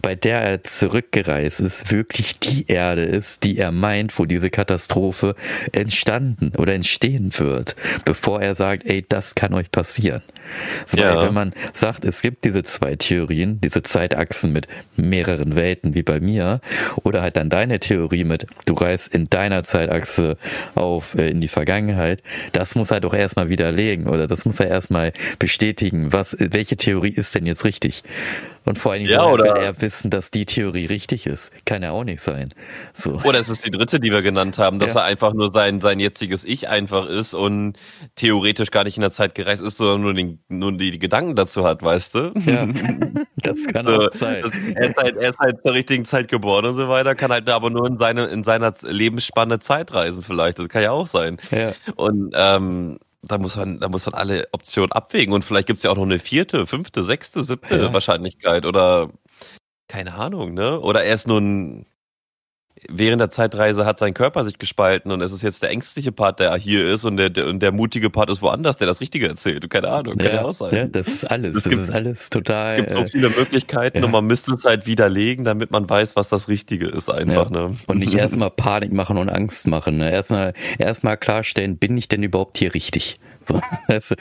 [0.00, 5.34] bei der er zurückgereist ist, wirklich die Erde ist, die er meint, wo diese Katastrophe
[5.72, 10.22] entstanden oder entstehen wird, bevor er sagt, ey, das kann euch passieren.
[10.84, 11.22] So, ja.
[11.22, 16.20] wenn man sagt, es gibt diese zwei Theorien, diese Zeitachsen mit mehreren Welten wie bei
[16.20, 16.60] mir,
[17.02, 20.36] oder halt dann deine Theorie mit, du reist in deiner Zeitachse
[20.74, 22.22] auf äh, in die Vergangenheit,
[22.52, 27.10] das muss er doch erstmal widerlegen oder das muss er erstmal bestätigen, was, welche Theorie
[27.10, 28.02] ist denn jetzt richtig?
[28.66, 31.52] Und vor allen Dingen ja, will er wissen, dass die Theorie richtig ist.
[31.64, 32.48] Kann ja auch nicht sein.
[32.94, 33.20] So.
[33.22, 35.02] Oder es ist die dritte, die wir genannt haben, dass ja.
[35.02, 37.76] er einfach nur sein, sein jetziges Ich einfach ist und
[38.16, 41.64] theoretisch gar nicht in der Zeit gereist ist, sondern nur, den, nur die, Gedanken dazu
[41.64, 42.32] hat, weißt du?
[42.44, 42.66] Ja,
[43.36, 44.42] das kann so, auch sein.
[44.42, 47.30] Das, er, ist halt, er ist halt zur richtigen Zeit geboren und so weiter, kann
[47.30, 50.58] halt aber nur in, seine, in seiner Lebensspanne Zeit reisen vielleicht.
[50.58, 51.38] Das kann ja auch sein.
[51.52, 51.72] Ja.
[51.94, 52.98] Und ähm,
[53.28, 56.02] da muss man, da muss man alle Optionen abwägen und vielleicht gibt's ja auch noch
[56.04, 57.92] eine vierte, fünfte, sechste, siebte ja.
[57.92, 59.10] Wahrscheinlichkeit oder
[59.88, 60.80] keine Ahnung, ne?
[60.80, 61.86] Oder er ist nun
[62.88, 66.40] während der Zeitreise hat sein Körper sich gespalten und es ist jetzt der ängstliche Part,
[66.40, 69.28] der hier ist und der, der, und der mutige Part ist woanders, der das Richtige
[69.28, 69.68] erzählt.
[69.70, 70.74] Keine Ahnung, kann ja, auch sein.
[70.74, 71.56] Ja, das ist alles.
[71.56, 72.74] Es das gibt, ist alles total.
[72.74, 74.04] Es gibt so viele Möglichkeiten ja.
[74.04, 77.50] und man müsste es halt widerlegen, damit man weiß, was das Richtige ist einfach.
[77.50, 77.68] Ja.
[77.68, 77.76] Ne?
[77.86, 79.96] Und nicht erstmal Panik machen und Angst machen.
[79.96, 80.10] Ne?
[80.10, 83.18] Erstmal erstmal klarstellen, bin ich denn überhaupt hier richtig?
[83.42, 84.14] So, also,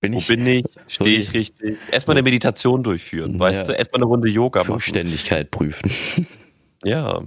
[0.00, 0.64] bin ich, Wo bin ich?
[0.88, 1.76] Stehe ich richtig?
[1.90, 3.72] Erstmal so, eine Meditation durchführen, weißt du?
[3.72, 4.74] Erstmal eine Runde Yoga machen.
[4.74, 5.90] Zuständigkeit prüfen.
[6.84, 7.22] Ja.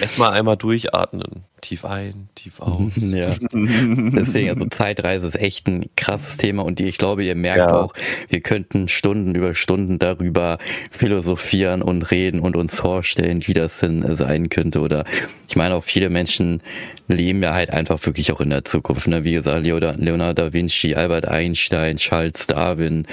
[0.00, 1.44] Erstmal einmal durchatmen.
[1.64, 2.92] Tief ein, tief aus.
[2.96, 3.34] Ja.
[3.50, 7.80] Deswegen, also Zeitreise ist echt ein krasses Thema und die, ich glaube, ihr merkt ja.
[7.80, 7.94] auch,
[8.28, 10.58] wir könnten Stunden über Stunden darüber
[10.90, 14.80] philosophieren und reden und uns vorstellen, wie das denn sein könnte.
[14.80, 15.06] Oder
[15.48, 16.60] ich meine auch viele Menschen
[17.08, 19.06] leben ja halt einfach wirklich auch in der Zukunft.
[19.06, 19.24] Ne?
[19.24, 23.06] Wie gesagt, Leonardo da Vinci, Albert Einstein, Charles Darwin,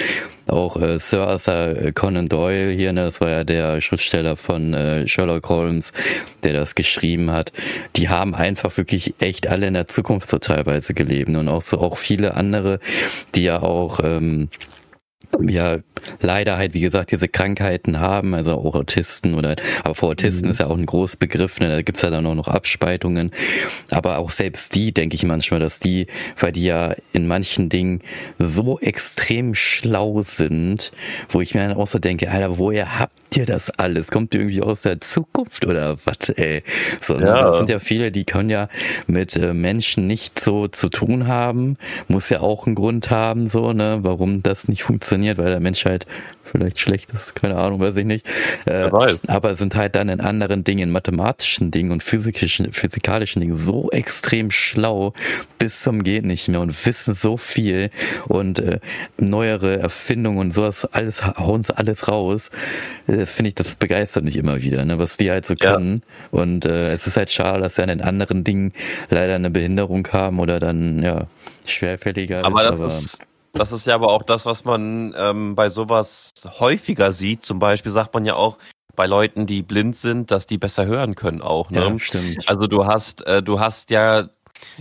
[0.48, 3.06] auch äh, Sir Arthur Conan Doyle hier, ne?
[3.06, 5.94] das war ja der Schriftsteller von äh, Sherlock Holmes,
[6.44, 7.52] der das geschrieben hat.
[7.96, 11.30] Die haben einfach wirklich echt alle in der Zukunft so teilweise gelebt.
[11.30, 12.80] Und auch so auch viele andere,
[13.36, 14.50] die ja auch ähm,
[15.48, 15.80] ja
[16.22, 20.52] leider halt, wie gesagt, diese Krankheiten haben, also auch Autisten oder, aber vor Autisten mhm.
[20.52, 23.32] ist ja auch ein Großbegriff, ne, da gibt's ja dann auch noch Abspaltungen,
[23.90, 26.08] aber auch selbst die denke ich manchmal, dass die,
[26.38, 28.02] weil die ja in manchen Dingen
[28.40, 30.92] so extrem schlau sind,
[31.30, 34.12] wo ich mir dann auch so denke, Alter, woher habt ihr das alles?
[34.12, 36.64] Kommt ihr irgendwie aus der Zukunft oder was, ey?
[37.00, 37.42] So, ne, ja.
[37.48, 38.68] das sind ja viele, die können ja
[39.08, 41.78] mit äh, Menschen nicht so zu tun haben,
[42.08, 45.86] muss ja auch einen Grund haben, so, ne, warum das nicht funktioniert, weil der Mensch
[45.86, 46.06] halt
[46.52, 48.26] vielleicht schlecht ist, keine Ahnung, weiß ich nicht.
[48.66, 48.90] Äh,
[49.28, 53.90] aber sind halt dann in anderen Dingen, in mathematischen Dingen und physikischen, physikalischen Dingen so
[53.92, 55.14] extrem schlau
[55.60, 57.90] bis zum geht nicht mehr und wissen so viel
[58.28, 58.80] und äh,
[59.18, 62.52] neuere Erfindungen und sowas, alles hauen sie alles raus.
[63.08, 65.76] Äh, Finde ich, das begeistert mich immer wieder, ne, was die halt so ja.
[65.76, 66.02] können.
[66.32, 68.74] Und äh, es ist halt schade, dass sie an den anderen Dingen
[69.10, 71.28] leider eine Behinderung haben oder dann, ja,
[71.66, 72.72] schwerfälliger aber ist.
[72.72, 77.12] Das aber ist das ist ja aber auch das, was man ähm, bei sowas häufiger
[77.12, 77.44] sieht.
[77.44, 78.58] Zum Beispiel sagt man ja auch
[78.96, 81.70] bei Leuten, die blind sind, dass die besser hören können auch.
[81.70, 81.80] Ne?
[81.80, 82.48] Ja, stimmt.
[82.48, 84.30] Also du hast, äh, du hast ja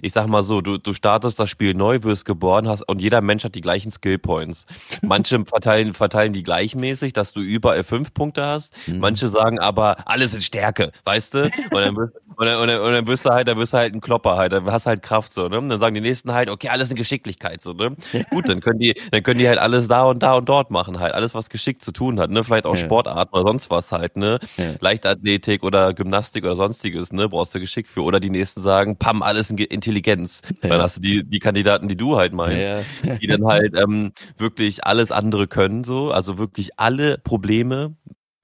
[0.02, 3.20] ich sag mal so, du, du startest das Spiel neu, wirst geboren hast und jeder
[3.20, 4.66] Mensch hat die gleichen Skillpoints.
[5.02, 8.72] Manche verteilen, verteilen die gleichmäßig, dass du überall fünf Punkte hast.
[8.86, 8.98] Mhm.
[8.98, 11.42] Manche sagen aber, alles in Stärke, weißt du?
[11.44, 13.78] Und dann, wirst, und dann, und dann, und dann wirst du halt, dann wirst du
[13.78, 15.58] halt ein Klopper halt, dann hast halt Kraft so, ne?
[15.58, 17.96] Und dann sagen die nächsten halt, okay, alles in Geschicklichkeit so, ne?
[18.30, 21.00] Gut, dann können die, dann können die halt alles da und da und dort machen
[21.00, 22.42] halt, alles was geschickt zu tun hat, ne?
[22.44, 22.84] Vielleicht auch ja.
[22.84, 24.38] Sportarten oder sonst was halt, ne?
[24.56, 24.74] Ja.
[24.80, 27.28] Leichtathletik oder Gymnastik oder sonstiges, ne?
[27.28, 28.02] Brauchst du Geschick für.
[28.02, 30.42] Oder die nächsten sagen, pam, alles in Intelligenz.
[30.62, 30.70] Ja.
[30.70, 33.14] Dann hast du die, die Kandidaten, die du halt meinst, ja.
[33.14, 37.94] die dann halt ähm, wirklich alles andere können, so, also wirklich alle Probleme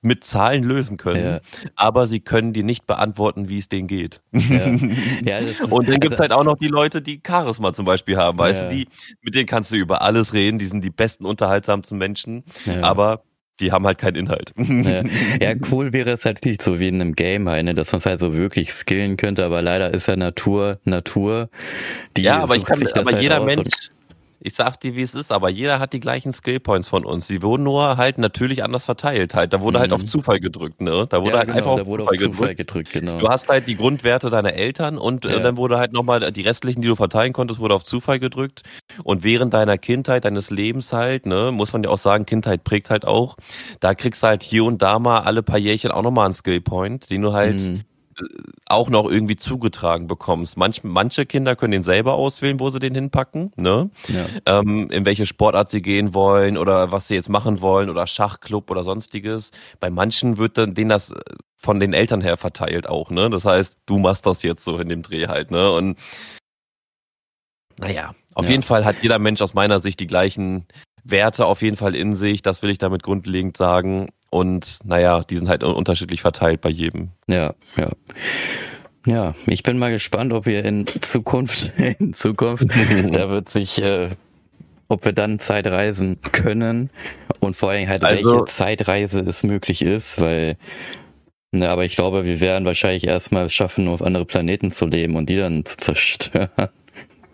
[0.03, 1.41] mit Zahlen lösen können, ja.
[1.75, 4.23] aber sie können dir nicht beantworten, wie es denen geht.
[4.33, 4.67] Ja.
[5.25, 8.39] Ja, ist, und dann also, halt auch noch die Leute, die Charisma zum Beispiel haben,
[8.39, 8.89] weißt du, die,
[9.23, 12.45] mit denen kannst du über alles reden, die sind die besten, unterhaltsamsten Menschen,
[12.83, 13.23] aber
[13.61, 14.53] die haben halt keinen Inhalt.
[14.57, 15.03] Ja.
[15.41, 17.99] ja, cool wäre es halt natürlich so wie in einem Game halt, ne, dass man
[17.99, 21.49] es halt so wirklich skillen könnte, aber leider ist ja Natur Natur.
[22.17, 23.69] Die ja, aber ich kann, aber halt jeder Mensch,
[24.41, 27.27] ich sag dir, wie es ist, aber jeder hat die gleichen Skillpoints von uns.
[27.27, 29.35] Die wurden nur halt natürlich anders verteilt.
[29.35, 29.95] Halt, da wurde halt mhm.
[29.95, 31.07] halt auf Zufall gedrückt, ne?
[31.09, 32.93] Da wurde ja, halt genau, einfach auf, Zufall, auf Zufall gedrückt.
[32.93, 32.93] gedrückt.
[32.93, 33.19] genau.
[33.19, 35.39] Du hast halt die Grundwerte deiner Eltern und äh, ja.
[35.41, 38.63] dann wurde halt nochmal die restlichen, die du verteilen konntest, wurde auf Zufall gedrückt.
[39.03, 42.91] Und während deiner Kindheit, deines Lebens halt, ne, muss man ja auch sagen, Kindheit prägt
[42.91, 43.37] halt auch.
[43.81, 47.11] Da kriegst du halt hier und da mal alle paar Jährchen auch nochmal einen Skillpoint,
[47.11, 47.85] den du halt mhm
[48.67, 50.57] auch noch irgendwie zugetragen bekommst.
[50.57, 53.91] Manch, manche Kinder können den selber auswählen, wo sie den hinpacken, ne?
[54.09, 54.27] Ja.
[54.47, 58.71] Ähm, in welche Sportart sie gehen wollen oder was sie jetzt machen wollen oder Schachclub
[58.71, 59.51] oder sonstiges.
[59.81, 61.13] Bei manchen wird dann denen das
[61.57, 63.31] von den Eltern her verteilt auch, ne?
[63.31, 65.71] Das heißt, du machst das jetzt so in dem Dreh halt, ne?
[65.71, 65.99] Und
[67.79, 68.53] naja, auf ja.
[68.53, 70.67] jeden Fall hat jeder Mensch aus meiner Sicht die gleichen
[71.05, 72.43] Werte auf jeden Fall in sich.
[72.43, 74.11] Das will ich damit grundlegend sagen.
[74.31, 77.11] Und naja, die sind halt unterschiedlich verteilt bei jedem.
[77.27, 77.91] Ja, ja.
[79.07, 82.67] Ja, ich bin mal gespannt, ob wir in Zukunft, in Zukunft,
[83.13, 84.11] da wird sich, äh,
[84.89, 86.91] ob wir dann Zeitreisen können
[87.39, 90.57] und vor allem halt, also, welche Zeitreise es möglich ist, weil,
[91.53, 95.29] ne, aber ich glaube, wir werden wahrscheinlich erstmal schaffen, auf andere Planeten zu leben und
[95.29, 96.69] die dann zu zerstören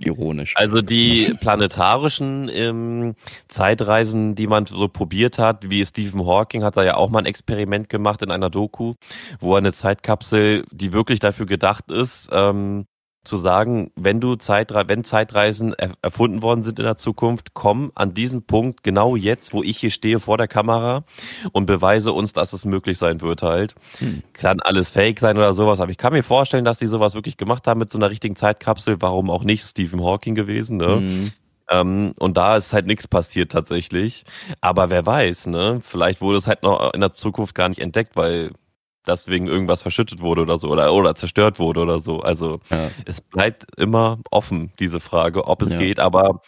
[0.05, 0.55] ironisch.
[0.57, 3.15] Also die planetarischen ähm,
[3.49, 7.27] Zeitreisen, die man so probiert hat, wie Stephen Hawking hat da ja auch mal ein
[7.27, 8.95] Experiment gemacht in einer Doku,
[9.41, 12.87] wo er eine Zeitkapsel, die wirklich dafür gedacht ist, ähm,
[13.25, 17.93] zu sagen, wenn du Zeitre wenn Zeitreisen er erfunden worden sind in der Zukunft, komm
[17.95, 21.05] an diesen Punkt genau jetzt, wo ich hier stehe vor der Kamera
[21.53, 23.75] und beweise uns, dass es möglich sein wird halt.
[23.99, 24.23] Hm.
[24.33, 27.37] Kann alles fake sein oder sowas, aber ich kann mir vorstellen, dass die sowas wirklich
[27.37, 28.97] gemacht haben mit so einer richtigen Zeitkapsel.
[29.01, 30.97] Warum auch nicht Stephen Hawking gewesen, ne?
[30.97, 31.33] Hm.
[31.71, 34.25] Ähm, und da ist halt nichts passiert tatsächlich.
[34.61, 35.81] Aber wer weiß, ne?
[35.83, 38.51] Vielleicht wurde es halt noch in der Zukunft gar nicht entdeckt, weil
[39.05, 42.21] dass wegen irgendwas verschüttet wurde oder so oder, oder zerstört wurde oder so.
[42.21, 42.91] Also ja.
[43.05, 45.79] es bleibt immer offen, diese Frage, ob es ja.
[45.79, 46.43] geht, aber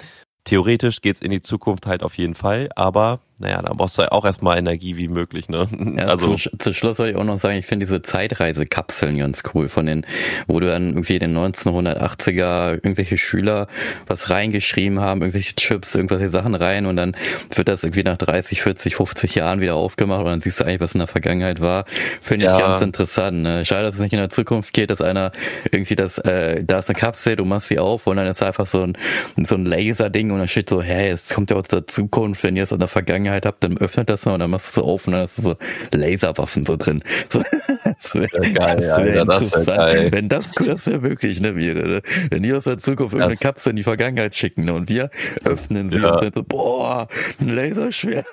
[0.44, 4.02] theoretisch geht es in die Zukunft halt auf jeden Fall, aber naja, da brauchst du
[4.02, 5.68] ja auch erstmal Energie wie möglich, ne?
[5.98, 9.42] Ja, also zu, zu Schluss soll ich auch noch sagen, ich finde diese Zeitreisekapseln ganz
[9.52, 10.06] cool, von den,
[10.46, 13.66] wo du dann irgendwie in den 1980er irgendwelche Schüler
[14.06, 17.16] was reingeschrieben haben, irgendwelche Chips, irgendwelche Sachen rein und dann
[17.52, 20.80] wird das irgendwie nach 30, 40, 50 Jahren wieder aufgemacht und dann siehst du eigentlich,
[20.80, 21.86] was in der Vergangenheit war.
[22.20, 22.60] Finde ich ja.
[22.60, 23.42] ganz interessant.
[23.42, 23.64] Ne?
[23.64, 25.32] Schade, dass es nicht in der Zukunft geht, dass einer
[25.72, 28.66] irgendwie das, äh, da ist eine Kapsel, du machst sie auf und dann ist einfach
[28.66, 28.96] so ein,
[29.44, 32.54] so ein Laserding und dann steht so, hey, es kommt ja aus der Zukunft, wenn
[32.56, 34.80] ihr es in der Vergangenheit Vergangenheit habt, dann öffnet das mal und dann machst du
[34.80, 35.56] so auf und dann hast du so
[35.92, 37.02] Laserwaffen so drin.
[37.30, 37.42] So,
[37.84, 40.12] das wäre wär geil, das wär Alter, das wär geil.
[40.12, 42.02] Wenn das, das ja wirklich ne, wäre, ne?
[42.30, 45.10] wenn die aus der Zukunft irgendeine Kapsel in die Vergangenheit schicken ne, und wir
[45.44, 46.12] öffnen sie ja.
[46.12, 47.08] und sind so, boah,
[47.40, 48.26] ein Laserschwert.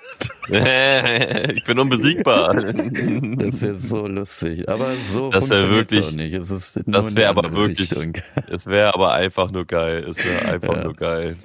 [0.49, 2.53] ich bin unbesiegbar.
[2.53, 6.33] das ist so lustig, aber so das funktioniert wirklich, auch nicht.
[6.33, 8.13] Es ist das wäre aber wirklich, Richtung.
[8.49, 10.03] es wäre aber einfach nur geil.
[10.09, 10.83] Es wäre einfach ja.
[10.83, 11.35] nur geil.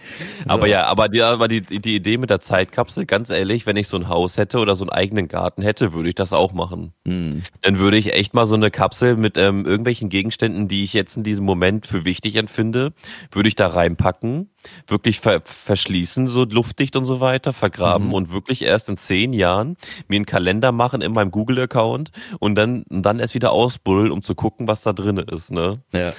[0.47, 0.67] Aber so.
[0.67, 3.97] ja, aber die, aber die, die Idee mit der Zeitkapsel, ganz ehrlich, wenn ich so
[3.97, 6.93] ein Haus hätte oder so einen eigenen Garten hätte, würde ich das auch machen.
[7.05, 7.43] Mhm.
[7.63, 11.17] Dann würde ich echt mal so eine Kapsel mit ähm, irgendwelchen Gegenständen, die ich jetzt
[11.17, 12.93] in diesem Moment für wichtig empfinde,
[13.31, 14.51] würde ich da reinpacken
[14.87, 18.15] wirklich ver verschließen, so luftdicht und so weiter, vergraben mhm.
[18.15, 19.77] und wirklich erst in zehn Jahren
[20.09, 24.35] mir einen Kalender machen in meinem Google-Account und dann, dann erst wieder ausbuddeln, um zu
[24.35, 25.81] gucken, was da drin ist, ne?
[25.93, 26.13] Ja.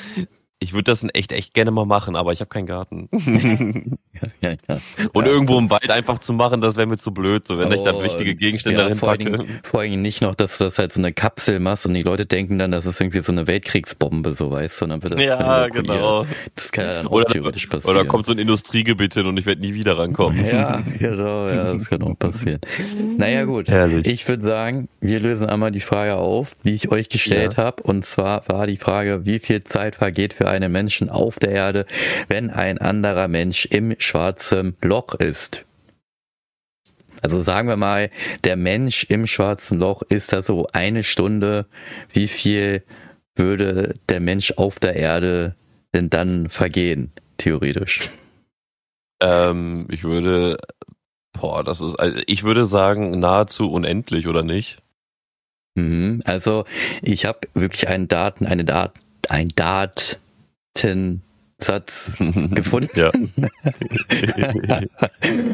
[0.59, 3.09] Ich würde das in echt, echt gerne mal machen, aber ich habe keinen Garten.
[4.41, 4.79] ja, ja,
[5.13, 7.69] Und ja, irgendwo im Wald einfach zu machen, das wäre mir zu blöd, so wenn
[7.69, 10.79] oh, ich dann wichtige Gegenstände ja, vor, allen vor allem nicht noch, dass du das
[10.79, 13.47] halt so eine Kapsel machst und die Leute denken dann, das ist irgendwie so eine
[13.47, 16.25] Weltkriegsbombe, so weißt du, und dann wird das Ja, genau.
[16.55, 17.95] Das kann ja dann auch oder, theoretisch passieren.
[17.95, 20.43] Oder kommt so ein Industriegebiet hin und ich werde nie wieder rankommen.
[20.45, 22.61] Ja, genau, ja, das kann auch passieren.
[23.17, 23.69] Naja, gut.
[23.69, 24.07] Herrlich.
[24.07, 27.63] Ich würde sagen, wir lösen einmal die Frage auf, die ich euch gestellt ja.
[27.63, 31.51] habe, und zwar war die Frage, wie viel Zeit vergeht für einen Menschen auf der
[31.51, 31.85] Erde,
[32.27, 35.65] wenn ein anderer Mensch im schwarzen Loch ist.
[37.21, 38.11] Also sagen wir mal,
[38.43, 41.65] der Mensch im schwarzen Loch ist da so eine Stunde.
[42.13, 42.83] Wie viel
[43.35, 45.55] würde der Mensch auf der Erde
[45.93, 48.09] denn dann vergehen, theoretisch?
[49.19, 50.57] Ähm, ich würde,
[51.33, 54.77] boah, das ist, also ich würde sagen, nahezu unendlich, oder nicht?
[55.75, 56.65] Mhm, also
[57.01, 58.93] ich habe wirklich einen Daten, eine Dat,
[59.29, 60.19] ein Dat,
[61.59, 62.17] Satz
[62.51, 62.99] gefunden.
[62.99, 63.11] Ja.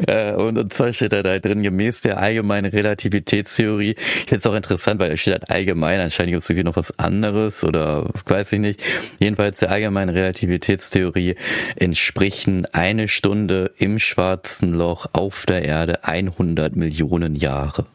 [0.06, 3.92] Äh, und zwar steht da, da drin, gemäß der allgemeinen Relativitätstheorie.
[3.92, 6.76] Ich finde es auch interessant, weil da steht halt allgemein, anscheinend gibt es irgendwie noch
[6.76, 8.82] was anderes oder weiß ich nicht.
[9.18, 11.36] Jedenfalls der allgemeinen Relativitätstheorie
[11.76, 17.86] entsprechen eine Stunde im schwarzen Loch auf der Erde 100 Millionen Jahre.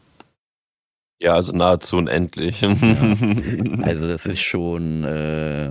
[1.20, 2.60] Ja, also nahezu unendlich.
[2.60, 2.74] Ja.
[3.82, 5.04] Also das ist schon...
[5.04, 5.70] Äh,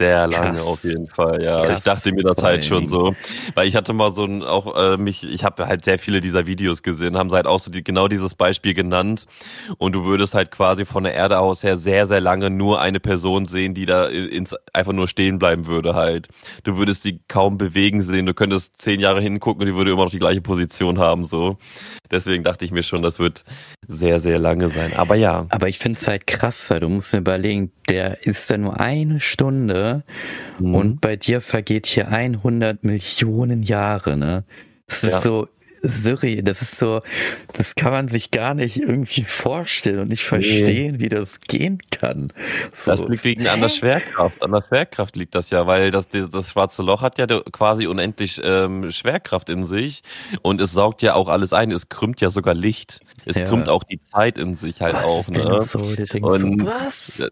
[0.00, 0.66] sehr lange Krass.
[0.66, 1.62] auf jeden Fall, ja.
[1.62, 1.78] Krass.
[1.78, 3.14] Ich dachte mir das halt schon so.
[3.54, 6.46] Weil ich hatte mal so ein, auch äh, mich, ich habe halt sehr viele dieser
[6.46, 9.26] Videos gesehen, haben sie halt auch so die, genau dieses Beispiel genannt.
[9.76, 12.98] Und du würdest halt quasi von der Erde aus her sehr, sehr lange nur eine
[12.98, 16.28] Person sehen, die da ins, einfach nur stehen bleiben würde halt.
[16.64, 20.04] Du würdest sie kaum bewegen sehen, du könntest zehn Jahre hingucken und die würde immer
[20.04, 21.58] noch die gleiche Position haben, so.
[22.10, 23.44] Deswegen dachte ich mir schon, das wird
[23.86, 24.94] sehr, sehr lange sein.
[24.94, 25.46] Aber ja.
[25.50, 28.80] Aber ich finde es halt krass, weil du musst mir überlegen, der ist da nur
[28.80, 29.89] eine Stunde
[30.58, 30.74] mhm.
[30.74, 34.44] und bei dir vergeht hier 100 Millionen Jahre, ne?
[34.86, 35.08] Das ja.
[35.10, 35.48] ist so
[35.82, 36.42] surreal.
[36.42, 37.00] Das ist so,
[37.52, 41.00] das kann man sich gar nicht irgendwie vorstellen und nicht verstehen, nee.
[41.00, 42.32] wie das gehen kann.
[42.72, 42.90] So.
[42.90, 44.42] Das liegt wegen an der Schwerkraft.
[44.42, 48.40] An der Schwerkraft liegt das ja, weil das, das schwarze Loch hat ja quasi unendlich
[48.42, 50.02] ähm, Schwerkraft in sich
[50.42, 51.70] und es saugt ja auch alles ein.
[51.70, 53.00] Es krümmt ja sogar Licht.
[53.26, 53.44] Es ja.
[53.44, 55.28] krümmt auch die Zeit in sich halt was auch.
[55.28, 55.60] Ne?
[55.62, 57.28] So, und so, was?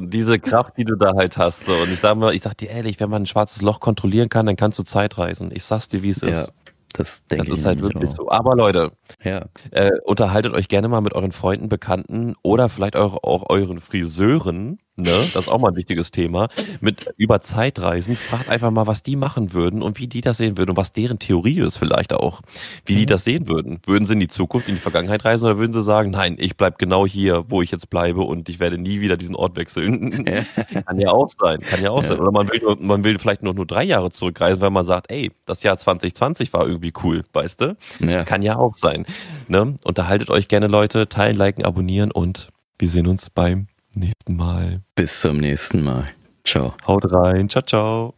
[0.00, 1.66] diese Kraft, die du da halt hast.
[1.66, 1.74] So.
[1.74, 4.46] Und ich sag mal, ich sag dir ehrlich, wenn man ein schwarzes Loch kontrollieren kann,
[4.46, 5.50] dann kannst du Zeit reisen.
[5.52, 6.28] Ich sag's dir, wie es ja.
[6.28, 6.52] ist.
[6.94, 8.16] Das denke das ist halt wirklich auch.
[8.16, 8.30] so.
[8.30, 9.46] Aber Leute, ja.
[9.70, 14.78] äh, unterhaltet euch gerne mal mit euren Freunden, Bekannten oder vielleicht auch, auch euren Friseuren
[14.98, 16.48] ne, das ist auch mal ein wichtiges Thema,
[16.80, 20.58] mit über Zeitreisen, fragt einfach mal, was die machen würden und wie die das sehen
[20.58, 22.42] würden und was deren Theorie ist vielleicht auch,
[22.84, 23.06] wie die mhm.
[23.06, 23.80] das sehen würden.
[23.86, 26.56] Würden sie in die Zukunft, in die Vergangenheit reisen oder würden sie sagen, nein, ich
[26.56, 30.24] bleib genau hier, wo ich jetzt bleibe und ich werde nie wieder diesen Ort wechseln.
[30.86, 32.08] kann ja auch sein, kann ja auch ja.
[32.08, 32.20] sein.
[32.20, 35.10] Oder man will, nur, man will vielleicht noch nur drei Jahre zurückreisen, weil man sagt,
[35.10, 37.76] ey, das Jahr 2020 war irgendwie cool, weißt du?
[38.00, 38.24] Ja.
[38.24, 39.06] Kann ja auch sein.
[39.46, 39.76] Ne?
[39.84, 43.66] Unterhaltet euch gerne, Leute, teilen, liken, abonnieren und wir sehen uns beim
[43.98, 44.82] nächsten Mal.
[44.94, 46.10] Bis zum nächsten Mal.
[46.44, 46.74] Ciao.
[46.86, 47.48] Haut rein.
[47.48, 48.14] Ciao, ciao.